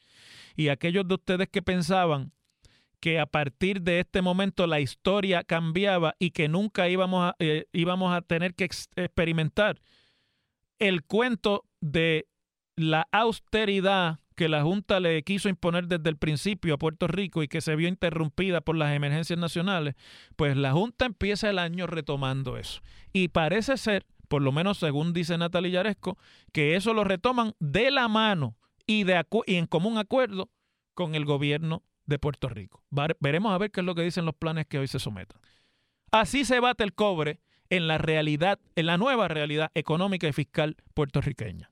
Y 0.56 0.70
aquellos 0.70 1.08
de 1.08 1.16
ustedes 1.16 1.50
que 1.50 1.62
pensaban 1.62 2.32
que 3.00 3.20
a 3.20 3.26
partir 3.26 3.82
de 3.82 4.00
este 4.00 4.22
momento 4.22 4.66
la 4.66 4.80
historia 4.80 5.44
cambiaba 5.44 6.16
y 6.20 6.32
que 6.32 6.48
nunca 6.48 6.88
íbamos 6.88 7.32
a, 7.32 7.36
eh, 7.40 7.66
íbamos 7.74 8.16
a 8.16 8.22
tener 8.22 8.56
que 8.56 8.64
experimentar 8.64 9.82
el 10.80 11.04
cuento 11.04 11.66
de 11.82 12.28
la 12.78 13.08
austeridad 13.12 14.20
que 14.34 14.50
la 14.50 14.64
Junta 14.64 15.00
le 15.00 15.22
quiso 15.24 15.50
imponer 15.50 15.88
desde 15.88 16.10
el 16.10 16.18
principio 16.18 16.74
a 16.74 16.78
Puerto 16.78 17.08
Rico 17.08 17.44
y 17.44 17.48
que 17.48 17.62
se 17.62 17.76
vio 17.76 17.88
interrumpida 17.88 18.62
por 18.62 18.76
las 18.76 18.94
emergencias 18.94 19.40
nacionales, 19.40 19.96
pues 20.36 20.58
la 20.58 20.74
Junta 20.74 21.06
empieza 21.06 21.50
el 21.50 21.60
año 21.60 21.88
retomando 21.88 22.58
eso. 22.58 22.82
Y 23.12 23.30
parece 23.30 23.78
ser, 23.78 24.06
por 24.28 24.42
lo 24.42 24.52
menos 24.52 24.78
según 24.78 25.14
dice 25.14 25.38
Natalia 25.38 25.72
Yaresco, 25.72 26.18
que 26.52 26.76
eso 26.76 26.94
lo 26.94 27.04
retoman 27.04 27.54
de 27.60 27.92
la 27.92 28.08
mano 28.08 28.56
y, 28.86 29.04
de 29.04 29.24
y 29.46 29.56
en 29.56 29.68
común 29.68 29.98
acuerdo 29.98 30.50
con 30.94 31.16
el 31.16 31.26
gobierno 31.26 31.84
de 32.06 32.20
Puerto 32.20 32.50
Rico. 32.50 32.84
Veremos 33.20 33.54
a 33.54 33.58
ver 33.58 33.72
qué 33.72 33.82
es 33.82 33.86
lo 33.86 33.96
que 33.96 34.02
dicen 34.02 34.26
los 34.26 34.36
planes 34.36 34.66
que 34.68 34.80
hoy 34.80 34.88
se 34.88 35.00
sometan. 35.00 35.40
Así 36.12 36.46
se 36.46 36.60
bate 36.60 36.84
el 36.84 36.94
cobre 36.94 37.40
en 37.70 37.88
la 37.88 37.98
realidad, 37.98 38.60
en 38.76 38.86
la 38.86 38.98
nueva 38.98 39.28
realidad 39.28 39.72
económica 39.74 40.28
y 40.28 40.34
fiscal 40.34 40.78
puertorriqueña. 40.94 41.72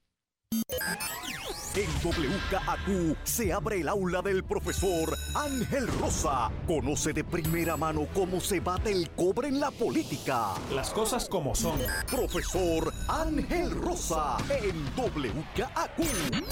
En 1.74 1.88
WKAQ 2.04 3.16
se 3.24 3.50
abre 3.50 3.80
el 3.80 3.88
aula 3.88 4.20
del 4.20 4.44
profesor 4.44 5.16
Ángel 5.34 5.88
Rosa. 5.88 6.50
Conoce 6.66 7.14
de 7.14 7.24
primera 7.24 7.78
mano 7.78 8.06
cómo 8.12 8.40
se 8.40 8.60
bate 8.60 8.92
el 8.92 9.08
cobre 9.08 9.48
en 9.48 9.58
la 9.58 9.70
política. 9.70 10.48
Las 10.74 10.90
cosas 10.90 11.30
como 11.30 11.54
son. 11.54 11.78
Profesor 12.10 12.92
Ángel 13.08 13.70
Rosa 13.70 14.36
en 14.50 14.84
WKAQ. 14.94 16.44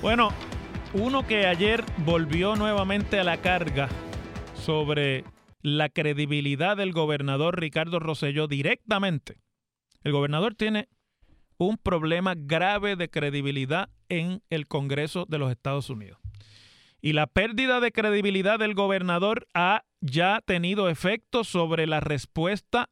Bueno, 0.00 0.30
uno 0.94 1.26
que 1.26 1.46
ayer 1.46 1.84
volvió 2.06 2.56
nuevamente 2.56 3.20
a 3.20 3.24
la 3.24 3.42
carga 3.42 3.90
sobre 4.54 5.24
la 5.60 5.90
credibilidad 5.90 6.78
del 6.78 6.94
gobernador 6.94 7.60
Ricardo 7.60 7.98
Rosselló 7.98 8.46
directamente. 8.46 9.36
El 10.04 10.12
gobernador 10.12 10.54
tiene 10.54 10.88
un 11.58 11.78
problema 11.78 12.34
grave 12.36 12.96
de 12.96 13.08
credibilidad 13.08 13.88
en 14.08 14.42
el 14.50 14.66
Congreso 14.66 15.26
de 15.28 15.38
los 15.38 15.50
Estados 15.50 15.90
Unidos. 15.90 16.18
Y 17.00 17.12
la 17.12 17.26
pérdida 17.26 17.80
de 17.80 17.92
credibilidad 17.92 18.58
del 18.58 18.74
gobernador 18.74 19.46
ha 19.54 19.84
ya 20.00 20.40
tenido 20.44 20.88
efecto 20.88 21.44
sobre 21.44 21.86
la 21.86 22.00
respuesta 22.00 22.88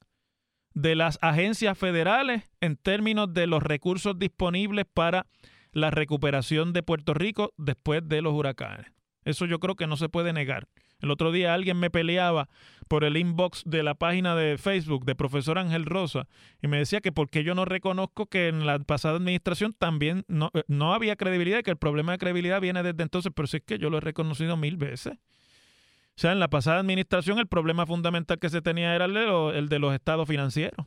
de 0.75 0.95
las 0.95 1.19
agencias 1.23 1.79
federales 1.79 2.43
en 2.61 2.77
términos 2.77 3.33
de 3.33 3.47
los 3.47 3.63
recursos 3.63 4.19
disponibles 4.19 4.85
para 4.93 5.27
la 5.73 5.91
recuperación 5.91 6.73
de 6.73 6.83
Puerto 6.83 7.15
Rico 7.15 7.53
después 7.57 8.07
de 8.09 8.23
los 8.23 8.35
huracanes. 8.35 8.87
Eso 9.25 9.47
yo 9.47 9.59
creo 9.59 9.77
que 9.77 9.87
no 9.87 9.97
se 9.97 10.09
puede 10.09 10.33
negar. 10.33 10.69
El 11.05 11.11
otro 11.11 11.33
día 11.33 11.55
alguien 11.55 11.79
me 11.79 11.91
peleaba 11.91 12.49
por 12.89 13.05
el 13.05 13.17
inbox 13.17 13.63
de 13.67 13.83
la 13.83 13.95
página 13.95 14.35
de 14.35 14.59
Facebook 14.59 15.05
de 15.05 15.15
profesor 15.15 15.59
Ángel 15.59 15.85
Rosa 15.85 16.27
y 16.63 16.67
me 16.67 16.79
decía 16.79 17.01
que 17.01 17.13
porque 17.13 17.45
yo 17.45 17.55
no 17.55 17.65
reconozco 17.65 18.27
que 18.27 18.49
en 18.49 18.67
la 18.67 18.79
pasada 18.79 19.17
administración 19.17 19.73
también 19.73 20.25
no, 20.29 20.51
eh, 20.55 20.65
no 20.67 20.95
había 20.95 21.17
credibilidad 21.17 21.63
que 21.63 21.71
el 21.71 21.77
problema 21.77 22.13
de 22.13 22.19
credibilidad 22.19 22.61
viene 22.61 22.83
desde 22.83 23.03
entonces, 23.03 23.33
pero 23.35 23.47
si 23.47 23.59
es 23.59 23.63
que 23.63 23.79
yo 23.79 23.91
lo 23.91 23.99
he 23.99 24.01
reconocido 24.01 24.57
mil 24.57 24.77
veces. 24.77 25.15
O 25.15 26.21
sea, 26.21 26.33
en 26.33 26.41
la 26.41 26.49
pasada 26.49 26.81
administración 26.81 27.39
el 27.39 27.49
problema 27.49 27.87
fundamental 27.87 28.39
que 28.39 28.49
se 28.49 28.63
tenía 28.63 28.95
era 28.95 29.05
el 29.05 29.17
el 29.17 29.69
de 29.69 29.79
los 29.79 29.95
estados 29.95 30.27
financieros. 30.29 30.87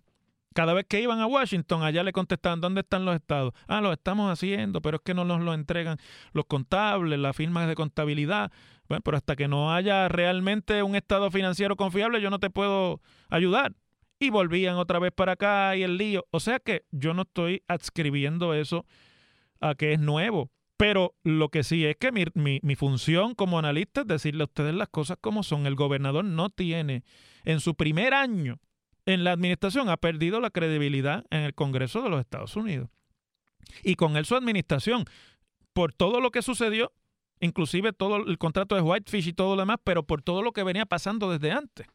Cada 0.57 0.73
vez 0.73 0.87
que 0.89 0.99
iban 0.99 1.19
a 1.19 1.27
Washington, 1.27 1.83
allá 1.83 2.01
le 2.01 2.11
contestaban, 2.11 2.59
¿dónde 2.59 2.81
están 2.81 3.05
los 3.05 3.13
estados? 3.13 3.53
Ah, 3.67 3.79
los 3.79 3.93
estamos 3.93 4.31
haciendo, 4.31 4.81
pero 4.81 4.97
es 4.97 5.03
que 5.03 5.13
no 5.13 5.23
nos 5.23 5.39
lo 5.39 5.53
entregan 5.53 5.99
los 6.33 6.45
contables, 6.45 7.19
las 7.19 7.35
firmas 7.35 7.67
de 7.67 7.75
contabilidad. 7.75 8.51
Bueno, 8.89 9.03
pero 9.03 9.17
hasta 9.17 9.35
que 9.35 9.47
no 9.47 9.71
haya 9.71 10.07
realmente 10.07 10.81
un 10.81 10.95
estado 10.95 11.29
financiero 11.29 11.75
confiable, 11.75 12.21
yo 12.21 12.31
no 12.31 12.39
te 12.39 12.49
puedo 12.49 13.01
ayudar. 13.29 13.75
Y 14.17 14.31
volvían 14.31 14.77
otra 14.77 14.97
vez 14.97 15.11
para 15.11 15.33
acá 15.33 15.75
y 15.75 15.83
el 15.83 15.95
lío. 15.95 16.25
O 16.31 16.39
sea 16.39 16.57
que 16.57 16.85
yo 16.89 17.13
no 17.13 17.21
estoy 17.21 17.61
adscribiendo 17.67 18.55
eso 18.55 18.87
a 19.61 19.75
que 19.75 19.93
es 19.93 19.99
nuevo. 19.99 20.49
Pero 20.75 21.13
lo 21.23 21.49
que 21.49 21.63
sí 21.63 21.85
es 21.85 21.97
que 21.97 22.11
mi, 22.11 22.25
mi, 22.63 22.75
función 22.75 23.35
como 23.35 23.59
analista 23.59 24.01
es 24.01 24.07
decirle 24.07 24.41
a 24.41 24.45
ustedes 24.45 24.73
las 24.73 24.89
cosas 24.89 25.17
como 25.21 25.43
son. 25.43 25.67
El 25.67 25.75
gobernador 25.75 26.25
no 26.25 26.49
tiene, 26.49 27.03
en 27.43 27.59
su 27.59 27.75
primer 27.75 28.15
año 28.15 28.57
en 29.07 29.23
la 29.23 29.31
administración, 29.31 29.89
ha 29.89 29.95
perdido 29.95 30.41
la 30.41 30.49
credibilidad 30.49 31.25
en 31.31 31.41
el 31.41 31.55
Congreso 31.55 32.01
de 32.03 32.09
los 32.09 32.19
Estados 32.19 32.55
Unidos. 32.57 32.89
Y 33.81 33.95
con 33.95 34.17
él 34.17 34.25
su 34.25 34.35
administración, 34.35 35.05
por 35.73 35.93
todo 35.93 36.19
lo 36.19 36.29
que 36.29 36.41
sucedió, 36.41 36.91
inclusive 37.39 37.93
todo 37.93 38.17
el 38.17 38.37
contrato 38.37 38.75
de 38.75 38.81
Whitefish 38.81 39.29
y 39.29 39.33
todo 39.33 39.55
lo 39.55 39.61
demás, 39.61 39.77
pero 39.83 40.03
por 40.03 40.21
todo 40.21 40.41
lo 40.41 40.51
que 40.51 40.63
venía 40.63 40.85
pasando 40.85 41.31
desde 41.31 41.51
antes. 41.53 41.87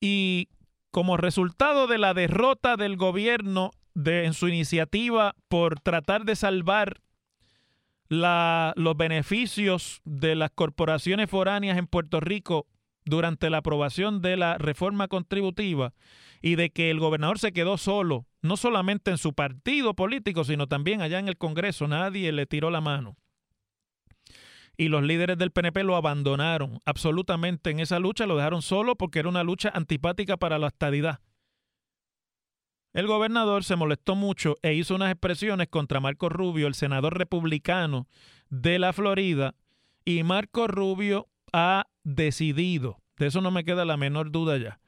Y 0.00 0.48
como 0.92 1.16
resultado 1.16 1.88
de 1.88 1.98
la 1.98 2.14
derrota 2.14 2.76
del 2.76 2.96
gobierno 2.96 3.72
de, 3.94 4.26
en 4.26 4.34
su 4.34 4.46
iniciativa 4.46 5.34
por 5.48 5.80
tratar 5.80 6.24
de 6.24 6.36
salvar 6.36 7.00
los 8.08 8.96
beneficios 8.96 10.02
de 10.04 10.36
las 10.36 10.50
corporaciones 10.52 11.28
foráneas 11.28 11.78
en 11.78 11.88
Puerto 11.88 12.20
Rico 12.20 12.68
durante 13.10 13.50
la 13.50 13.58
aprobación 13.58 14.22
de 14.22 14.36
la 14.36 14.56
reforma 14.56 15.08
contributiva 15.08 15.92
y 16.40 16.54
de 16.54 16.70
que 16.70 16.90
el 16.90 16.98
gobernador 16.98 17.38
se 17.38 17.52
quedó 17.52 17.76
solo, 17.76 18.26
no 18.40 18.56
solamente 18.56 19.10
en 19.10 19.18
su 19.18 19.34
partido 19.34 19.94
político, 19.94 20.44
sino 20.44 20.66
también 20.66 21.02
allá 21.02 21.18
en 21.18 21.28
el 21.28 21.36
Congreso, 21.36 21.86
nadie 21.86 22.32
le 22.32 22.46
tiró 22.46 22.70
la 22.70 22.80
mano. 22.80 23.16
Y 24.76 24.88
los 24.88 25.02
líderes 25.02 25.36
del 25.36 25.50
PNP 25.50 25.84
lo 25.84 25.96
abandonaron 25.96 26.78
absolutamente 26.86 27.68
en 27.68 27.80
esa 27.80 27.98
lucha, 27.98 28.26
lo 28.26 28.36
dejaron 28.36 28.62
solo 28.62 28.96
porque 28.96 29.18
era 29.18 29.28
una 29.28 29.44
lucha 29.44 29.70
antipática 29.74 30.38
para 30.38 30.58
la 30.58 30.68
estadidad. 30.68 31.20
El 32.92 33.06
gobernador 33.06 33.62
se 33.62 33.76
molestó 33.76 34.16
mucho 34.16 34.56
e 34.62 34.74
hizo 34.74 34.94
unas 34.94 35.12
expresiones 35.12 35.68
contra 35.68 36.00
Marco 36.00 36.28
Rubio, 36.28 36.66
el 36.66 36.74
senador 36.74 37.18
republicano 37.18 38.08
de 38.48 38.78
la 38.78 38.92
Florida, 38.92 39.54
y 40.04 40.22
Marco 40.22 40.66
Rubio 40.66 41.28
ha 41.52 41.86
decidido, 42.02 42.99
de 43.20 43.28
eso 43.28 43.40
no 43.40 43.50
me 43.50 43.64
queda 43.64 43.84
la 43.84 43.96
menor 43.96 44.30
duda 44.30 44.56
ya, 44.56 44.80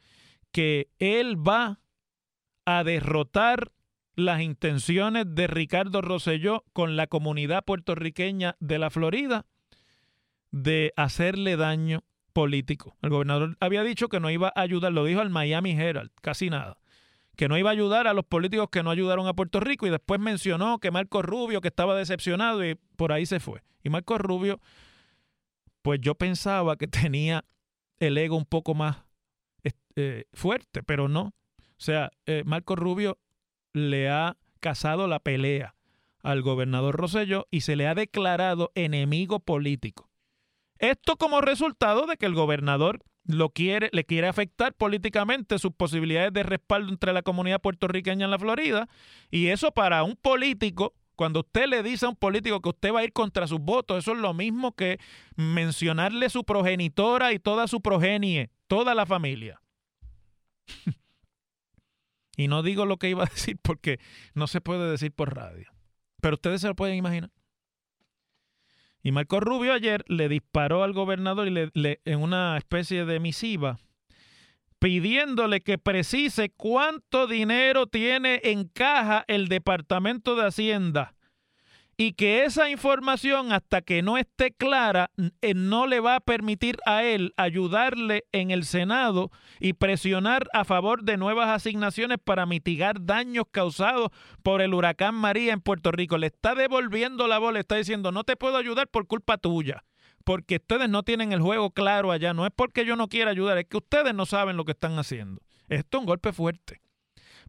que 0.51 0.89
él 0.99 1.37
va 1.37 1.81
a 2.65 2.83
derrotar 2.85 3.73
las 4.15 4.41
intenciones 4.41 5.25
de 5.29 5.47
Ricardo 5.47 6.01
Rosselló 6.03 6.65
con 6.73 6.97
la 6.97 7.07
comunidad 7.07 7.65
puertorriqueña 7.65 8.57
de 8.61 8.79
la 8.79 8.91
Florida 8.91 9.47
de 10.51 10.93
hacerle 10.97 11.57
daño 11.57 12.05
político. 12.33 12.97
El 13.03 13.11
gobernador 13.11 13.57
había 13.61 13.83
dicho 13.83 14.09
que 14.09 14.21
no 14.21 14.31
iba 14.31 14.53
a 14.55 14.61
ayudar, 14.61 14.93
lo 14.93 15.05
dijo 15.05 15.21
al 15.21 15.31
Miami 15.31 15.73
Herald, 15.73 16.11
casi 16.21 16.51
nada 16.51 16.79
que 17.37 17.49
no 17.49 17.57
iba 17.57 17.71
a 17.71 17.73
ayudar 17.73 18.07
a 18.07 18.15
los 18.15 18.25
políticos 18.25 18.69
que 18.71 18.83
no 18.83 18.91
ayudaron 18.91 19.27
a 19.27 19.35
Puerto 19.35 19.59
Rico 19.61 19.87
y 19.87 19.91
después 19.91 20.21
mencionó 20.21 20.79
que 20.79 20.91
Marco 20.91 21.23
Rubio, 21.23 21.61
que 21.61 21.69
estaba 21.69 21.97
decepcionado 21.97 22.65
y 22.65 22.75
por 22.97 23.13
ahí 23.13 23.27
se 23.27 23.41
fue. 23.41 23.63
Y 23.83 23.91
Marco 23.91 24.19
Rubio, 24.19 24.61
pues 25.81 25.99
yo 26.01 26.15
pensaba 26.15 26.77
que 26.77 26.87
tenía 26.89 27.45
el 28.07 28.19
ego 28.19 28.37
un 28.37 28.45
poco 28.45 28.75
más 28.75 29.05
eh, 29.95 30.25
fuerte, 30.33 30.83
pero 30.83 31.09
no. 31.09 31.35
O 31.59 31.85
sea, 31.85 32.11
eh, 32.27 32.43
Marco 32.47 32.77
Rubio 32.77 33.19
le 33.73 34.09
ha 34.09 34.37
casado 34.61 35.07
la 35.07 35.21
pelea 35.21 35.75
al 36.23 36.43
gobernador 36.43 36.97
Rosselló 36.97 37.47
y 37.51 37.63
se 37.63 37.77
le 37.77 37.87
ha 37.87 37.95
declarado 37.95 38.73
enemigo 38.75 39.41
político. 39.41 40.09
Esto 40.79 41.17
como 41.17 41.41
resultado 41.41 42.07
de 42.07 42.17
que 42.17 42.27
el 42.27 42.35
gobernador 42.35 43.05
lo 43.25 43.51
quiere, 43.51 43.89
le 43.93 44.05
quiere 44.05 44.29
afectar 44.29 44.73
políticamente 44.75 45.59
sus 45.59 45.73
posibilidades 45.73 46.33
de 46.33 46.43
respaldo 46.43 46.91
entre 46.91 47.13
la 47.13 47.23
comunidad 47.23 47.61
puertorriqueña 47.61 48.25
en 48.25 48.31
la 48.31 48.39
Florida. 48.39 48.89
Y 49.31 49.49
eso 49.49 49.73
para 49.73 50.03
un 50.03 50.17
político, 50.17 50.95
cuando 51.17 51.41
usted 51.41 51.67
le 51.67 51.83
dice 51.83 52.07
a 52.07 52.09
un 52.09 52.17
político 52.17 52.61
que 52.61 52.71
usted 52.71 52.93
va 52.93 53.01
a 53.01 53.05
ir 53.05 53.13
contra 53.13 53.47
sus 53.47 53.61
votos, 53.61 53.99
eso 53.99 54.13
es 54.13 54.19
lo 54.19 54.35
mismo 54.35 54.75
que 54.75 54.99
mencionarle 55.37 56.31
su 56.31 56.45
progenitora 56.45 57.33
y 57.33 57.39
toda 57.39 57.69
su 57.69 57.81
progenie, 57.81 58.51
toda 58.67 58.95
la 58.95 59.07
familia. 59.07 59.61
y 62.37 62.49
no 62.49 62.63
digo 62.63 62.87
lo 62.87 62.97
que 62.97 63.11
iba 63.11 63.25
a 63.25 63.27
decir 63.27 63.59
porque 63.63 63.99
no 64.35 64.47
se 64.47 64.61
puede 64.61 64.91
decir 64.91 65.13
por 65.13 65.35
radio. 65.35 65.71
Pero 66.21 66.35
ustedes 66.35 66.61
se 66.61 66.69
lo 66.69 66.77
pueden 66.77 66.97
imaginar. 66.97 67.31
Y 69.03 69.11
Marco 69.11 69.41
Rubio 69.41 69.73
ayer 69.73 70.05
le 70.07 70.29
disparó 70.29 70.85
al 70.85 70.93
gobernador 70.93 71.49
y 71.49 71.51
le, 71.51 72.01
en 72.05 72.23
una 72.23 72.57
especie 72.57 73.05
de 73.05 73.19
misiva 73.19 73.79
pidiéndole 74.83 75.61
que 75.61 75.79
precise 75.79 76.51
cuánto 76.51 77.29
dinero 77.29 77.87
tiene 77.87 78.41
en 78.43 78.65
caja 78.65 79.25
el 79.29 79.47
Departamento 79.47 80.35
de 80.35 80.49
Hacienda 80.49 81.15
y 81.97 82.15
que 82.15 82.43
esa 82.43 82.69
información 82.69 83.53
hasta 83.53 83.81
que 83.81 84.03
no 84.03 84.19
esté 84.19 84.51
clara 84.51 85.13
eh, 85.41 85.55
no 85.55 85.87
le 85.87 86.01
va 86.01 86.17
a 86.17 86.21
permitir 86.21 86.79
a 86.85 87.05
él 87.05 87.33
ayudarle 87.37 88.25
en 88.33 88.51
el 88.51 88.65
Senado 88.65 89.31
y 89.61 89.75
presionar 89.75 90.49
a 90.53 90.65
favor 90.65 91.05
de 91.05 91.17
nuevas 91.17 91.51
asignaciones 91.51 92.19
para 92.19 92.45
mitigar 92.45 93.07
daños 93.07 93.45
causados 93.53 94.09
por 94.43 94.63
el 94.63 94.75
huracán 94.75 95.15
María 95.15 95.53
en 95.53 95.61
Puerto 95.61 95.93
Rico. 95.93 96.19
Le 96.19 96.27
está 96.27 96.57
devolviendo 96.57 97.29
la 97.29 97.39
bola, 97.39 97.61
está 97.61 97.77
diciendo 97.77 98.11
no 98.11 98.25
te 98.25 98.35
puedo 98.35 98.57
ayudar 98.57 98.89
por 98.89 99.07
culpa 99.07 99.39
tuya. 99.39 99.85
Porque 100.25 100.57
ustedes 100.57 100.89
no 100.89 101.03
tienen 101.03 101.33
el 101.33 101.41
juego 101.41 101.71
claro 101.71 102.13
allá. 102.13 102.35
No 102.35 102.47
es 102.47 102.53
porque 102.55 102.85
yo 102.85 102.97
no 102.97 103.09
quiera 103.09 103.31
ayudar, 103.31 103.59
es 103.59 103.67
que 103.67 103.77
ustedes 103.77 104.15
no 104.15 104.27
saben 104.27 104.57
lo 104.57 104.65
que 104.65 104.73
están 104.73 104.99
haciendo. 104.99 105.41
Esto 105.69 105.99
es 105.99 106.01
un 106.01 106.07
golpe 106.07 106.33
fuerte. 106.33 106.81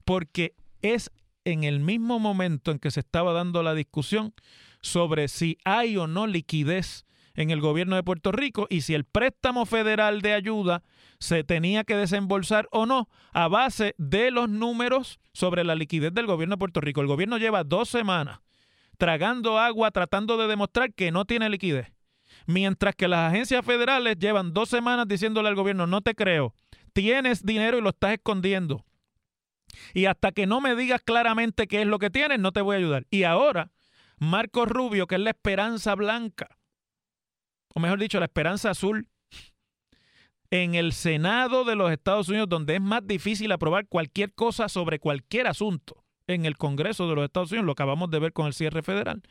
Porque 0.06 0.56
es 0.82 1.12
en 1.46 1.64
el 1.64 1.80
mismo 1.80 2.20
momento 2.20 2.72
en 2.72 2.80
que 2.80 2.92
se 2.92 3.02
estaba 3.02 3.34
dando 3.34 3.64
la 3.64 3.74
discusión 3.74 4.34
sobre 4.82 5.28
si 5.28 5.58
hay 5.66 5.98
o 5.98 6.08
no 6.08 6.28
liquidez 6.28 7.06
en 7.36 7.50
el 7.50 7.62
gobierno 7.62 7.96
de 7.96 8.04
Puerto 8.04 8.32
Rico 8.32 8.68
y 8.70 8.82
si 8.82 8.94
el 8.94 9.06
préstamo 9.06 9.66
federal 9.66 10.22
de 10.22 10.34
ayuda 10.34 10.84
se 11.20 11.44
tenía 11.44 11.84
que 11.84 11.96
desembolsar 11.96 12.68
o 12.72 12.86
no 12.86 13.10
a 13.32 13.48
base 13.48 13.96
de 13.98 14.30
los 14.30 14.50
números 14.50 15.20
sobre 15.34 15.64
la 15.64 15.76
liquidez 15.76 16.14
del 16.14 16.28
gobierno 16.28 16.56
de 16.56 16.60
Puerto 16.60 16.82
Rico. 16.82 17.02
El 17.02 17.08
gobierno 17.08 17.38
lleva 17.38 17.64
dos 17.64 17.90
semanas 17.90 18.40
tragando 18.98 19.60
agua 19.60 19.92
tratando 19.92 20.38
de 20.38 20.48
demostrar 20.48 20.94
que 20.94 21.12
no 21.12 21.26
tiene 21.26 21.50
liquidez. 21.50 21.92
Mientras 22.46 22.96
que 22.96 23.08
las 23.08 23.32
agencias 23.32 23.66
federales 23.66 24.18
llevan 24.20 24.54
dos 24.54 24.70
semanas 24.70 25.08
diciéndole 25.08 25.50
al 25.50 25.56
gobierno, 25.56 25.88
no 25.88 26.02
te 26.02 26.16
creo, 26.16 26.54
tienes 26.94 27.46
dinero 27.46 27.78
y 27.78 27.82
lo 27.82 27.90
estás 27.90 28.14
escondiendo. 28.14 28.86
Y 29.94 30.06
hasta 30.06 30.32
que 30.32 30.46
no 30.46 30.62
me 30.62 30.76
digas 30.76 31.02
claramente 31.04 31.68
qué 31.68 31.82
es 31.82 31.88
lo 31.88 32.00
que 32.00 32.10
tienes, 32.10 32.40
no 32.40 32.52
te 32.52 32.62
voy 32.62 32.76
a 32.76 32.80
ayudar. 32.80 33.08
Y 33.10 33.24
ahora, 33.24 33.72
Marco 34.18 34.66
Rubio, 34.66 35.08
que 35.08 35.16
es 35.16 35.22
la 35.22 35.32
esperanza 35.32 35.96
blanca, 35.96 36.58
o 37.74 37.80
mejor 37.80 38.00
dicho, 38.00 38.20
la 38.20 38.26
esperanza 38.26 38.70
azul, 38.70 39.10
en 40.52 40.76
el 40.76 40.94
Senado 40.94 41.64
de 41.64 41.76
los 41.76 41.92
Estados 41.92 42.30
Unidos, 42.30 42.48
donde 42.48 42.76
es 42.76 42.82
más 42.82 43.06
difícil 43.08 43.52
aprobar 43.52 43.88
cualquier 43.88 44.34
cosa 44.34 44.70
sobre 44.70 45.00
cualquier 45.00 45.48
asunto, 45.48 46.04
en 46.28 46.46
el 46.46 46.58
Congreso 46.58 47.10
de 47.10 47.16
los 47.16 47.26
Estados 47.26 47.52
Unidos, 47.52 47.66
lo 47.66 47.72
acabamos 47.74 48.10
de 48.12 48.20
ver 48.20 48.34
con 48.34 48.48
el 48.48 48.54
cierre 48.54 48.82
federal, 48.82 49.24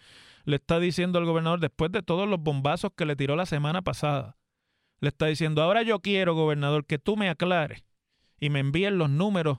le 0.44 0.56
está 0.56 0.80
diciendo 0.80 1.18
al 1.18 1.24
gobernador, 1.24 1.60
después 1.60 1.92
de 1.92 2.02
todos 2.02 2.28
los 2.28 2.40
bombazos 2.40 2.90
que 2.96 3.06
le 3.06 3.16
tiró 3.16 3.36
la 3.36 3.46
semana 3.46 3.82
pasada, 3.82 4.36
le 5.00 5.08
está 5.08 5.26
diciendo, 5.26 5.62
ahora 5.62 5.82
yo 5.82 6.00
quiero, 6.00 6.34
gobernador, 6.34 6.86
que 6.86 6.98
tú 6.98 7.16
me 7.16 7.28
aclares 7.28 7.84
y 8.38 8.50
me 8.50 8.60
envíes 8.60 8.92
los 8.92 9.10
números 9.10 9.58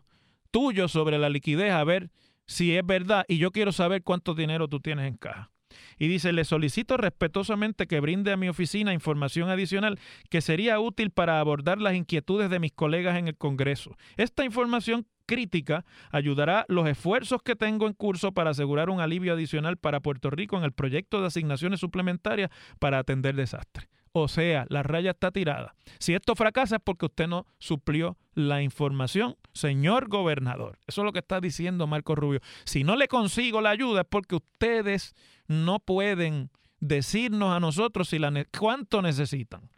tuyo 0.52 0.88
sobre 0.88 1.18
la 1.18 1.30
liquidez 1.30 1.72
a 1.72 1.84
ver 1.84 2.12
si 2.46 2.76
es 2.76 2.86
verdad 2.86 3.26
y 3.28 3.38
yo 3.38 3.52
quiero 3.52 3.72
saber 3.72 4.04
cuánto 4.04 4.36
dinero 4.36 4.68
tú 4.68 4.80
tienes 4.80 5.08
en 5.08 5.18
caja. 5.18 5.52
Y 5.98 6.08
dice, 6.08 6.34
le 6.34 6.46
solicito 6.46 6.98
respetuosamente 6.98 7.88
que 7.88 8.00
brinde 8.00 8.32
a 8.32 8.38
mi 8.38 8.50
oficina 8.50 8.94
información 8.94 9.50
adicional 9.50 10.00
que 10.30 10.42
sería 10.42 10.80
útil 10.80 11.10
para 11.12 11.40
abordar 11.40 11.80
las 11.80 11.96
inquietudes 11.96 12.50
de 12.50 12.60
mis 12.60 12.72
colegas 12.72 13.18
en 13.18 13.28
el 13.28 13.36
Congreso. 13.36 13.98
Esta 14.18 14.46
información 14.46 15.08
crítica 15.26 15.86
ayudará 16.12 16.66
los 16.68 16.88
esfuerzos 16.88 17.42
que 17.42 17.56
tengo 17.56 17.88
en 17.88 17.94
curso 17.94 18.32
para 18.32 18.52
asegurar 18.52 18.90
un 18.90 19.00
alivio 19.00 19.34
adicional 19.34 19.78
para 19.78 20.00
Puerto 20.00 20.30
Rico 20.30 20.58
en 20.58 20.64
el 20.64 20.72
proyecto 20.72 21.22
de 21.22 21.28
asignaciones 21.28 21.80
suplementarias 21.80 22.50
para 22.80 23.00
atender 23.00 23.36
desastres. 23.36 23.88
O 24.16 24.28
sea, 24.28 24.68
la 24.70 24.84
raya 24.84 25.12
está 25.12 25.32
tirada. 25.32 25.76
Si 25.98 26.14
esto 26.14 26.36
fracasa 26.36 26.76
es 26.76 26.82
porque 26.84 27.08
usted 27.08 27.28
no 27.28 27.48
suplió 27.58 28.16
la 28.36 28.62
información, 28.62 29.38
señor 29.54 30.08
gobernador. 30.08 30.78
Eso 30.86 31.02
es 31.02 31.06
lo 31.06 31.14
que 31.14 31.20
está 31.20 31.42
diciendo 31.42 31.88
Marco 31.88 32.14
Rubio. 32.14 32.40
Si 32.64 32.84
no 32.84 32.96
le 32.96 33.08
consigo 33.08 33.60
la 33.60 33.72
ayuda 33.72 34.02
es 34.02 34.08
porque 34.08 34.36
ustedes 34.36 35.16
no 35.48 35.80
pueden 35.80 36.52
decirnos 36.80 37.56
a 37.56 37.60
nosotros 37.60 38.14
cuánto 38.56 39.02
necesitan. 39.02 39.70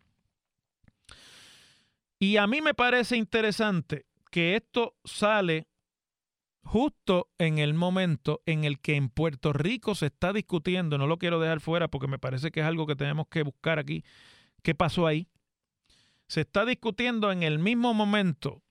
Y 2.19 2.35
a 2.35 2.45
mí 2.45 2.61
me 2.61 2.73
parece 2.73 3.15
interesante 3.15 4.05
que 4.35 4.57
esto 4.57 4.97
sale 5.05 5.65
justo 6.61 7.29
en 7.37 7.57
el 7.57 7.73
momento 7.73 8.41
en 8.45 8.65
el 8.65 8.81
que 8.81 8.97
en 8.97 9.07
Puerto 9.07 9.53
Rico 9.53 9.95
se 9.95 10.07
está 10.07 10.33
discutiendo, 10.33 10.97
no 10.97 11.07
lo 11.07 11.17
quiero 11.17 11.39
dejar 11.39 11.61
fuera 11.61 11.87
porque 11.87 12.09
me 12.09 12.19
parece 12.19 12.51
que 12.51 12.59
es 12.59 12.65
algo 12.65 12.85
que 12.85 12.97
tenemos 12.97 13.27
que 13.29 13.43
buscar 13.43 13.79
aquí, 13.79 14.03
qué 14.61 14.75
pasó 14.75 15.07
ahí. 15.07 15.29
Se 16.27 16.41
está 16.41 16.65
discutiendo 16.65 17.31
en 17.31 17.43
el 17.43 17.59
mismo 17.59 17.93
momento 17.93 18.61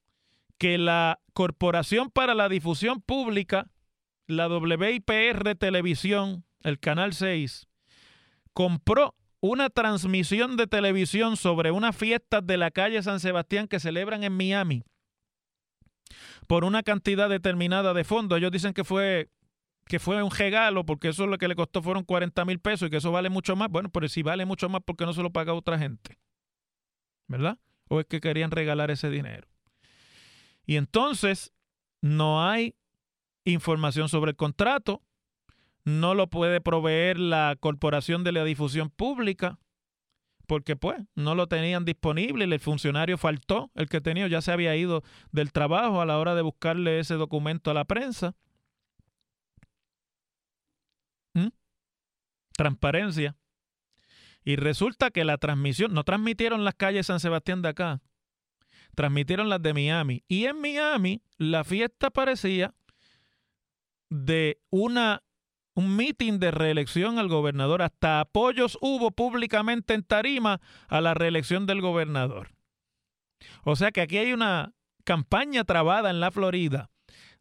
que 0.59 0.77
la 0.77 1.19
Corporación 1.33 2.11
para 2.11 2.35
la 2.35 2.51
Difusión 2.51 3.01
Pública, 3.01 3.71
la 4.27 4.49
WIPR 4.49 5.55
Televisión, 5.55 6.45
el 6.61 6.79
Canal 6.79 7.15
6, 7.15 7.69
compró 8.53 9.15
una 9.41 9.71
transmisión 9.71 10.59
de 10.59 10.67
televisión 10.67 11.39
sobre 11.39 11.71
unas 11.71 11.97
fiestas 11.97 12.47
de 12.47 12.59
la 12.59 12.71
calle 12.71 13.03
San 13.03 13.19
Sebastián 13.19 13.67
que 13.67 13.81
celebran 13.81 14.25
en 14.25 14.37
Miami 14.37 14.85
por 16.47 16.65
una 16.65 16.83
cantidad 16.83 17.29
determinada 17.29 17.95
de 17.95 18.05
fondos. 18.05 18.39
Ellos 18.39 18.53
dicen 18.53 18.73
que 18.73 18.85
fue 18.85 19.31
que 19.87 19.99
fue 19.99 20.23
un 20.23 20.31
regalo 20.31 20.87
porque 20.87 21.09
eso 21.09 21.27
lo 21.27 21.39
que 21.39 21.49
le 21.49 21.55
costó 21.55 21.83
fueron 21.83 22.05
40 22.05 22.45
mil 22.45 22.59
pesos 22.59 22.89
y 22.89 22.91
que 22.91 22.97
eso 22.99 23.13
vale 23.13 23.29
mucho 23.29 23.55
más. 23.57 23.69
Bueno, 23.71 23.91
pero 23.91 24.09
si 24.09 24.23
vale 24.23 24.47
mucho 24.47 24.69
más, 24.69 24.83
porque 24.85 25.05
no 25.05 25.13
se 25.13 25.23
lo 25.23 25.31
paga 25.31 25.53
otra 25.53 25.79
gente? 25.79 26.19
¿Verdad? 27.27 27.59
¿O 27.89 28.01
es 28.01 28.07
que 28.07 28.21
querían 28.21 28.51
regalar 28.51 28.91
ese 28.91 29.11
dinero? 29.11 29.47
Y 30.67 30.77
entonces 30.77 31.53
no 32.01 32.49
hay 32.49 32.75
información 33.45 34.09
sobre 34.09 34.31
el 34.31 34.37
contrato, 34.37 35.03
no 35.85 36.15
lo 36.15 36.29
puede 36.29 36.63
proveer 36.63 37.19
la 37.19 37.57
Corporación 37.61 38.25
de 38.25 38.33
la 38.33 38.45
Difusión 38.45 38.89
Pública, 38.89 39.59
porque 40.47 40.77
pues 40.77 41.03
no 41.15 41.35
lo 41.35 41.47
tenían 41.47 41.85
disponible, 41.85 42.45
el 42.45 42.61
funcionario 42.61 43.19
faltó, 43.19 43.71
el 43.75 43.89
que 43.89 44.01
tenía 44.01 44.29
ya 44.29 44.43
se 44.43 44.53
había 44.53 44.77
ido 44.77 45.03
del 45.33 45.53
trabajo 45.53 46.01
a 46.01 46.07
la 46.07 46.19
hora 46.19 46.35
de 46.35 46.43
buscarle 46.43 46.99
ese 46.99 47.15
documento 47.15 47.71
a 47.71 47.75
la 47.75 47.85
prensa. 47.85 48.35
¿Mm? 51.35 51.49
Transparencia. 52.57 53.37
Y 54.45 54.57
resulta 54.57 55.11
que 55.11 55.25
la 55.25 55.39
transmisión, 55.39 55.95
no 55.95 56.05
transmitieron 56.05 56.65
las 56.65 56.75
calles 56.75 57.07
San 57.07 57.21
Sebastián 57.21 57.63
de 57.63 57.71
acá, 57.71 58.03
transmitieron 58.95 59.49
las 59.49 59.63
de 59.63 59.73
Miami. 59.73 60.23
Y 60.29 60.45
en 60.45 60.61
Miami 60.61 61.23
la 61.39 61.65
fiesta 61.65 62.11
parecía 62.11 62.75
de 64.11 64.61
una 64.71 65.23
un 65.75 65.97
mitin 65.97 66.39
de 66.39 66.51
reelección 66.51 67.19
al 67.19 67.29
gobernador. 67.29 67.83
Hasta 67.83 68.21
apoyos 68.21 68.79
hubo 68.81 69.11
públicamente 69.11 69.95
en 69.95 70.03
Tarima 70.03 70.61
a 70.89 71.01
la 71.01 71.15
reelección 71.15 71.67
del 71.67 71.81
gobernador. 71.81 72.53
O 73.65 73.77
sea 73.77 73.93
que 73.93 74.01
aquí 74.01 74.19
hay 74.19 74.33
una 74.33 74.73
campaña 75.05 75.65
trabada 75.65 76.11
en 76.11 76.21
la 76.21 76.31
Florida 76.31 76.91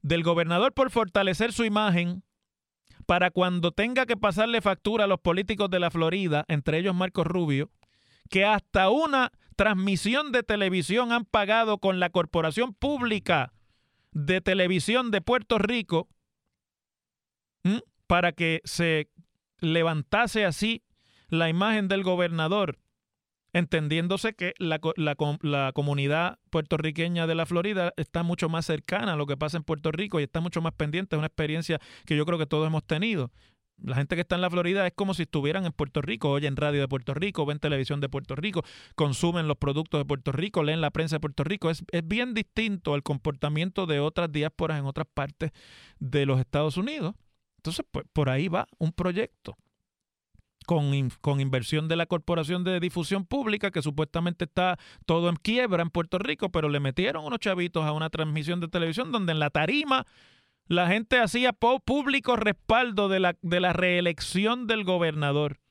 del 0.01 0.23
gobernador 0.23 0.73
por 0.73 0.91
fortalecer 0.91 1.53
su 1.53 1.63
imagen 1.63 2.23
para 3.05 3.31
cuando 3.31 3.71
tenga 3.71 4.05
que 4.05 4.17
pasarle 4.17 4.61
factura 4.61 5.05
a 5.05 5.07
los 5.07 5.19
políticos 5.19 5.69
de 5.69 5.79
la 5.79 5.91
Florida, 5.91 6.45
entre 6.47 6.79
ellos 6.79 6.95
Marcos 6.95 7.27
Rubio, 7.27 7.69
que 8.29 8.45
hasta 8.45 8.89
una 8.89 9.31
transmisión 9.55 10.31
de 10.31 10.43
televisión 10.43 11.11
han 11.11 11.25
pagado 11.25 11.77
con 11.77 11.99
la 11.99 12.09
Corporación 12.09 12.73
Pública 12.73 13.53
de 14.11 14.41
Televisión 14.41 15.11
de 15.11 15.21
Puerto 15.21 15.57
Rico 15.57 16.07
para 18.07 18.31
que 18.31 18.61
se 18.63 19.09
levantase 19.59 20.45
así 20.45 20.83
la 21.29 21.49
imagen 21.49 21.87
del 21.87 22.03
gobernador, 22.03 22.77
entendiéndose 23.53 24.33
que 24.33 24.53
la, 24.57 24.79
la, 24.95 25.71
comunidad 25.73 26.39
puertorriqueña 26.49 27.27
de 27.27 27.35
la 27.35 27.45
Florida 27.45 27.93
está 27.97 28.23
mucho 28.23 28.49
más 28.49 28.65
cercana 28.65 29.13
a 29.13 29.15
lo 29.15 29.25
que 29.25 29.37
pasa 29.37 29.57
en 29.57 29.63
Puerto 29.63 29.91
Rico 29.91 30.19
y 30.19 30.23
está 30.23 30.41
mucho 30.41 30.61
más 30.61 30.73
pendiente. 30.73 31.15
Es 31.15 31.17
una 31.19 31.27
experiencia 31.27 31.79
que 32.05 32.15
yo 32.15 32.25
creo 32.25 32.39
que 32.39 32.45
todos 32.45 32.67
hemos 32.67 32.83
tenido. 32.83 33.31
La 33.81 33.95
gente 33.95 34.15
que 34.15 34.21
está 34.21 34.35
en 34.35 34.41
la 34.41 34.49
Florida 34.49 34.85
es 34.85 34.93
como 34.93 35.13
si 35.13 35.23
estuvieran 35.23 35.65
en 35.65 35.71
Puerto 35.71 36.01
Rico, 36.01 36.29
oyen 36.29 36.55
radio 36.55 36.79
de 36.79 36.87
Puerto 36.87 37.13
Rico, 37.13 37.45
ven 37.45 37.59
televisión 37.59 37.99
de 37.99 38.07
Puerto 38.07 38.35
Rico, 38.35 38.63
consumen 38.95 39.47
los 39.47 39.57
productos 39.57 39.99
de 39.99 40.05
Puerto 40.05 40.31
Rico, 40.31 40.63
leen 40.63 40.79
la 40.79 40.91
prensa 40.91 41.17
de 41.17 41.19
Puerto 41.19 41.43
Rico. 41.43 41.69
Es, 41.69 41.83
es 41.91 42.07
bien 42.07 42.33
distinto 42.33 42.93
al 42.93 43.03
comportamiento 43.03 43.85
de 43.85 43.99
otras 43.99 44.31
diásporas 44.31 44.79
en 44.79 44.85
otras 44.85 45.07
partes 45.11 45.51
de 45.99 46.25
los 46.25 46.39
Estados 46.39 46.77
Unidos. 46.77 47.15
Entonces, 47.63 47.85
pues, 47.89 48.05
por 48.11 48.29
ahí 48.29 48.49
va 48.49 48.67
un 48.77 48.91
proyecto 48.91 49.55
con, 50.65 51.09
con, 51.21 51.39
inversión 51.39 51.87
de 51.87 51.95
la 51.95 52.05
Corporación 52.05 52.65
de 52.65 52.81
Difusión 52.81 53.25
Pública, 53.25 53.71
que 53.71 53.81
supuestamente 53.81 54.43
está 54.43 54.77
todo 55.05 55.29
en 55.29 55.37
quiebra 55.37 55.81
en 55.81 55.89
Puerto 55.89 56.19
Rico, 56.19 56.49
pero 56.49 56.67
le 56.67 56.81
metieron 56.81 57.23
unos 57.23 57.39
chavitos 57.39 57.85
a 57.85 57.93
una 57.93 58.09
transmisión 58.09 58.59
de 58.59 58.67
televisión 58.67 59.13
donde 59.13 59.31
en 59.31 59.39
la 59.39 59.49
tarima 59.49 60.05
la 60.67 60.87
gente 60.87 61.19
hacía 61.19 61.53
público 61.53 62.35
respaldo 62.35 63.07
de 63.07 63.21
la, 63.21 63.37
de 63.41 63.61
la 63.61 63.71
reelección 63.71 64.67
del 64.67 64.83
gobernador. 64.83 65.61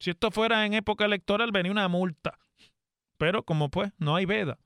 Si 0.00 0.08
esto 0.08 0.30
fuera 0.30 0.64
en 0.64 0.72
época 0.72 1.04
electoral, 1.04 1.52
venía 1.52 1.72
una 1.72 1.88
multa. 1.88 2.38
Pero 3.18 3.42
como 3.42 3.68
pues, 3.68 3.92
no 3.98 4.16
hay 4.16 4.24
veda. 4.24 4.58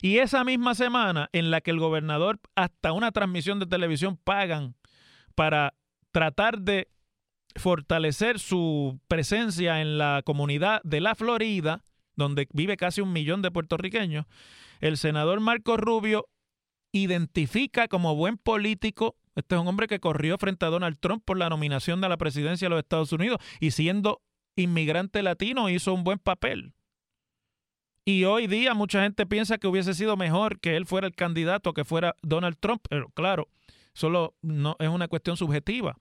Y 0.00 0.18
esa 0.18 0.44
misma 0.44 0.74
semana 0.74 1.28
en 1.32 1.50
la 1.50 1.60
que 1.60 1.72
el 1.72 1.78
gobernador 1.78 2.40
hasta 2.54 2.92
una 2.92 3.12
transmisión 3.12 3.58
de 3.58 3.66
televisión 3.66 4.16
pagan 4.16 4.76
para 5.40 5.72
tratar 6.12 6.60
de 6.60 6.88
fortalecer 7.56 8.38
su 8.38 9.00
presencia 9.08 9.80
en 9.80 9.96
la 9.96 10.20
comunidad 10.22 10.82
de 10.84 11.00
la 11.00 11.14
Florida, 11.14 11.82
donde 12.14 12.46
vive 12.52 12.76
casi 12.76 13.00
un 13.00 13.14
millón 13.14 13.40
de 13.40 13.50
puertorriqueños, 13.50 14.26
el 14.80 14.98
senador 14.98 15.40
Marco 15.40 15.78
Rubio 15.78 16.28
identifica 16.92 17.88
como 17.88 18.16
buen 18.16 18.36
político, 18.36 19.16
este 19.34 19.54
es 19.54 19.60
un 19.62 19.68
hombre 19.68 19.86
que 19.86 19.98
corrió 19.98 20.36
frente 20.36 20.66
a 20.66 20.68
Donald 20.68 20.98
Trump 21.00 21.22
por 21.24 21.38
la 21.38 21.48
nominación 21.48 22.02
de 22.02 22.10
la 22.10 22.18
presidencia 22.18 22.66
de 22.66 22.70
los 22.74 22.80
Estados 22.80 23.10
Unidos 23.10 23.38
y 23.60 23.70
siendo 23.70 24.20
inmigrante 24.56 25.22
latino 25.22 25.70
hizo 25.70 25.94
un 25.94 26.04
buen 26.04 26.18
papel. 26.18 26.74
Y 28.04 28.24
hoy 28.24 28.46
día 28.46 28.74
mucha 28.74 29.04
gente 29.04 29.24
piensa 29.24 29.56
que 29.56 29.68
hubiese 29.68 29.94
sido 29.94 30.18
mejor 30.18 30.60
que 30.60 30.76
él 30.76 30.84
fuera 30.84 31.06
el 31.06 31.14
candidato, 31.14 31.72
que 31.72 31.86
fuera 31.86 32.14
Donald 32.20 32.58
Trump, 32.60 32.82
pero 32.90 33.08
claro, 33.14 33.48
solo 33.92 34.34
no 34.42 34.76
es 34.78 34.88
una 34.88 35.08
cuestión 35.08 35.36
subjetiva, 35.36 35.96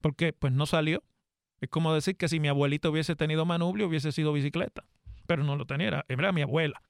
porque 0.00 0.32
pues 0.32 0.52
no 0.52 0.66
salió. 0.66 1.02
Es 1.60 1.68
como 1.68 1.94
decir 1.94 2.16
que 2.16 2.28
si 2.28 2.40
mi 2.40 2.48
abuelito 2.48 2.90
hubiese 2.90 3.16
tenido 3.16 3.44
manubrio, 3.46 3.86
hubiese 3.86 4.12
sido 4.12 4.32
bicicleta, 4.32 4.84
pero 5.26 5.44
no 5.44 5.56
lo 5.56 5.64
tenía, 5.64 6.04
era, 6.08 6.32
mi 6.32 6.42
abuela. 6.42 6.82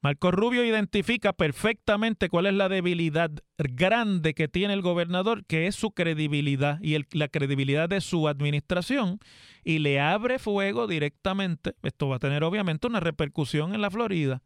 Marco 0.00 0.30
Rubio 0.30 0.64
identifica 0.64 1.32
perfectamente 1.32 2.28
cuál 2.28 2.46
es 2.46 2.54
la 2.54 2.68
debilidad 2.68 3.32
grande 3.58 4.32
que 4.32 4.46
tiene 4.46 4.74
el 4.74 4.80
gobernador, 4.80 5.44
que 5.44 5.66
es 5.66 5.74
su 5.74 5.90
credibilidad 5.90 6.78
y 6.80 6.96
la 7.10 7.26
credibilidad 7.26 7.88
de 7.88 8.00
su 8.00 8.28
administración, 8.28 9.18
y 9.64 9.80
le 9.80 9.98
abre 9.98 10.38
fuego 10.38 10.86
directamente. 10.86 11.74
Esto 11.82 12.08
va 12.08 12.16
a 12.16 12.20
tener 12.20 12.44
obviamente 12.44 12.86
una 12.86 13.00
repercusión 13.00 13.74
en 13.74 13.80
la 13.80 13.90
Florida 13.90 14.40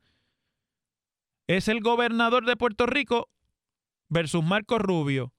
es 1.57 1.69
el 1.69 1.81
gobernador 1.81 2.47
de 2.47 2.57
Puerto 2.57 2.87
Rico 2.87 3.29
versus 4.09 4.45
Marco 4.45 4.79
Rubio. 4.79 5.33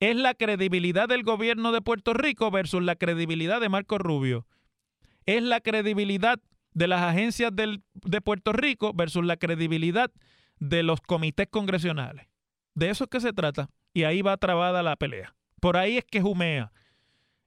Es 0.00 0.16
la 0.16 0.34
credibilidad 0.34 1.08
del 1.08 1.22
gobierno 1.22 1.72
de 1.72 1.80
Puerto 1.80 2.14
Rico 2.14 2.50
versus 2.50 2.82
la 2.82 2.96
credibilidad 2.96 3.60
de 3.60 3.68
Marco 3.68 3.98
Rubio. 3.98 4.46
Es 5.26 5.42
la 5.42 5.60
credibilidad 5.60 6.40
de 6.72 6.88
las 6.88 7.02
agencias 7.02 7.52
de 7.54 8.20
Puerto 8.20 8.52
Rico 8.52 8.92
versus 8.94 9.24
la 9.24 9.36
credibilidad 9.36 10.10
de 10.58 10.82
los 10.82 11.00
comités 11.00 11.48
congresionales. 11.48 12.26
De 12.74 12.90
eso 12.90 13.04
es 13.04 13.10
que 13.10 13.20
se 13.20 13.32
trata. 13.32 13.70
Y 13.92 14.04
ahí 14.04 14.22
va 14.22 14.36
trabada 14.36 14.82
la 14.82 14.96
pelea. 14.96 15.34
Por 15.60 15.76
ahí 15.76 15.98
es 15.98 16.04
que 16.04 16.20
jumea. 16.20 16.72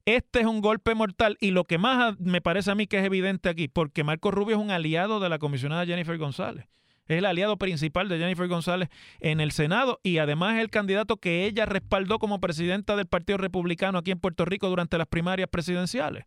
Este 0.05 0.41
es 0.41 0.45
un 0.45 0.61
golpe 0.61 0.95
mortal 0.95 1.37
y 1.39 1.51
lo 1.51 1.63
que 1.63 1.77
más 1.77 2.19
me 2.19 2.41
parece 2.41 2.71
a 2.71 2.75
mí 2.75 2.87
que 2.87 2.99
es 2.99 3.05
evidente 3.05 3.49
aquí, 3.49 3.67
porque 3.67 4.03
Marco 4.03 4.31
Rubio 4.31 4.55
es 4.57 4.61
un 4.61 4.71
aliado 4.71 5.19
de 5.19 5.29
la 5.29 5.39
comisionada 5.39 5.85
Jennifer 5.85 6.17
González 6.17 6.67
es 7.07 7.17
el 7.17 7.25
aliado 7.25 7.57
principal 7.57 8.09
de 8.09 8.17
Jennifer 8.17 8.47
González 8.47 8.89
en 9.19 9.39
el 9.39 9.51
Senado 9.51 9.99
y 10.03 10.19
además 10.19 10.55
es 10.55 10.61
el 10.61 10.69
candidato 10.69 11.17
que 11.17 11.45
ella 11.45 11.65
respaldó 11.65 12.19
como 12.19 12.39
presidenta 12.39 12.95
del 12.95 13.07
Partido 13.07 13.37
Republicano 13.37 13.97
aquí 13.97 14.11
en 14.11 14.19
Puerto 14.19 14.45
Rico 14.45 14.69
durante 14.69 14.97
las 14.97 15.07
primarias 15.07 15.49
presidenciales. 15.49 16.25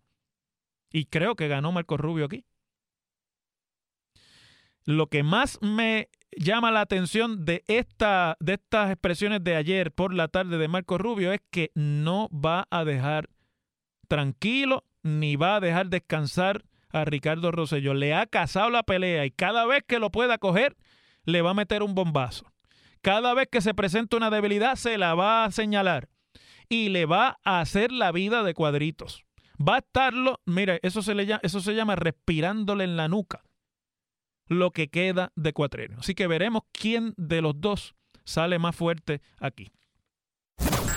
Y 0.91 1.07
creo 1.07 1.35
que 1.35 1.49
ganó 1.49 1.73
Marco 1.73 1.97
Rubio 1.97 2.27
aquí. 2.27 2.45
Lo 4.85 5.09
que 5.09 5.23
más 5.23 5.59
me 5.63 6.11
llama 6.37 6.71
la 6.71 6.83
atención 6.83 7.45
de, 7.45 7.65
esta, 7.69 8.37
de 8.41 8.55
estas 8.55 8.91
expresiones 8.91 9.43
de 9.43 9.57
ayer 9.57 9.93
por 9.93 10.13
la 10.13 10.29
tarde 10.29 10.59
de 10.59 10.69
Marco 10.69 10.99
Rubio 10.99 11.33
es 11.33 11.41
que 11.51 11.71
no 11.75 12.29
va 12.29 12.67
a 12.71 12.85
dejar 12.85 13.31
tranquilo 14.09 14.85
ni 15.03 15.37
va 15.37 15.57
a 15.57 15.61
dejar 15.61 15.89
descansar 15.89 16.65
a 16.95 17.05
Ricardo 17.05 17.51
Rosselló. 17.51 17.93
Le 17.93 18.15
ha 18.15 18.27
cazado 18.27 18.71
la 18.71 18.83
pelea 18.83 19.27
y 19.27 19.31
cada 19.31 19.67
vez 19.67 19.83
que 19.87 19.99
lo 19.99 20.11
pueda 20.11 20.39
coger, 20.39 20.77
le 21.25 21.43
va 21.43 21.51
a 21.51 21.55
meter 21.55 21.83
un 21.83 21.95
bombazo. 21.95 22.51
Cada 23.03 23.35
vez 23.35 23.49
que 23.51 23.61
se 23.61 23.75
presenta 23.75 24.17
una 24.17 24.31
debilidad, 24.31 24.77
se 24.77 24.97
la 24.97 25.15
va 25.15 25.45
a 25.45 25.51
señalar 25.51 26.09
y 26.69 26.89
le 26.89 27.05
va 27.05 27.39
a 27.45 27.61
hacer 27.61 27.93
la 27.93 28.13
vida 28.13 28.43
de 28.43 28.55
cuadritos. 28.55 29.25
Va 29.57 29.77
a 29.77 29.79
estarlo, 29.79 30.41
mire, 30.47 30.81
eso 30.83 31.03
se, 31.03 31.15
le 31.15 31.27
llama, 31.27 31.41
eso 31.43 31.61
se 31.61 31.75
llama 31.75 31.97
respirándole 31.97 32.85
en 32.85 32.97
la 32.97 33.09
nuca 33.09 33.43
lo 34.47 34.71
que 34.71 34.89
queda 34.89 35.33
de 35.37 35.53
cuatrenio. 35.53 35.99
Así 36.01 36.15
que 36.15 36.27
veremos 36.27 36.63
quién 36.73 37.15
de 37.17 37.43
los 37.43 37.61
dos 37.61 37.95
sale 38.25 38.59
más 38.59 38.77
fuerte 38.77 39.21
aquí. 39.39 39.71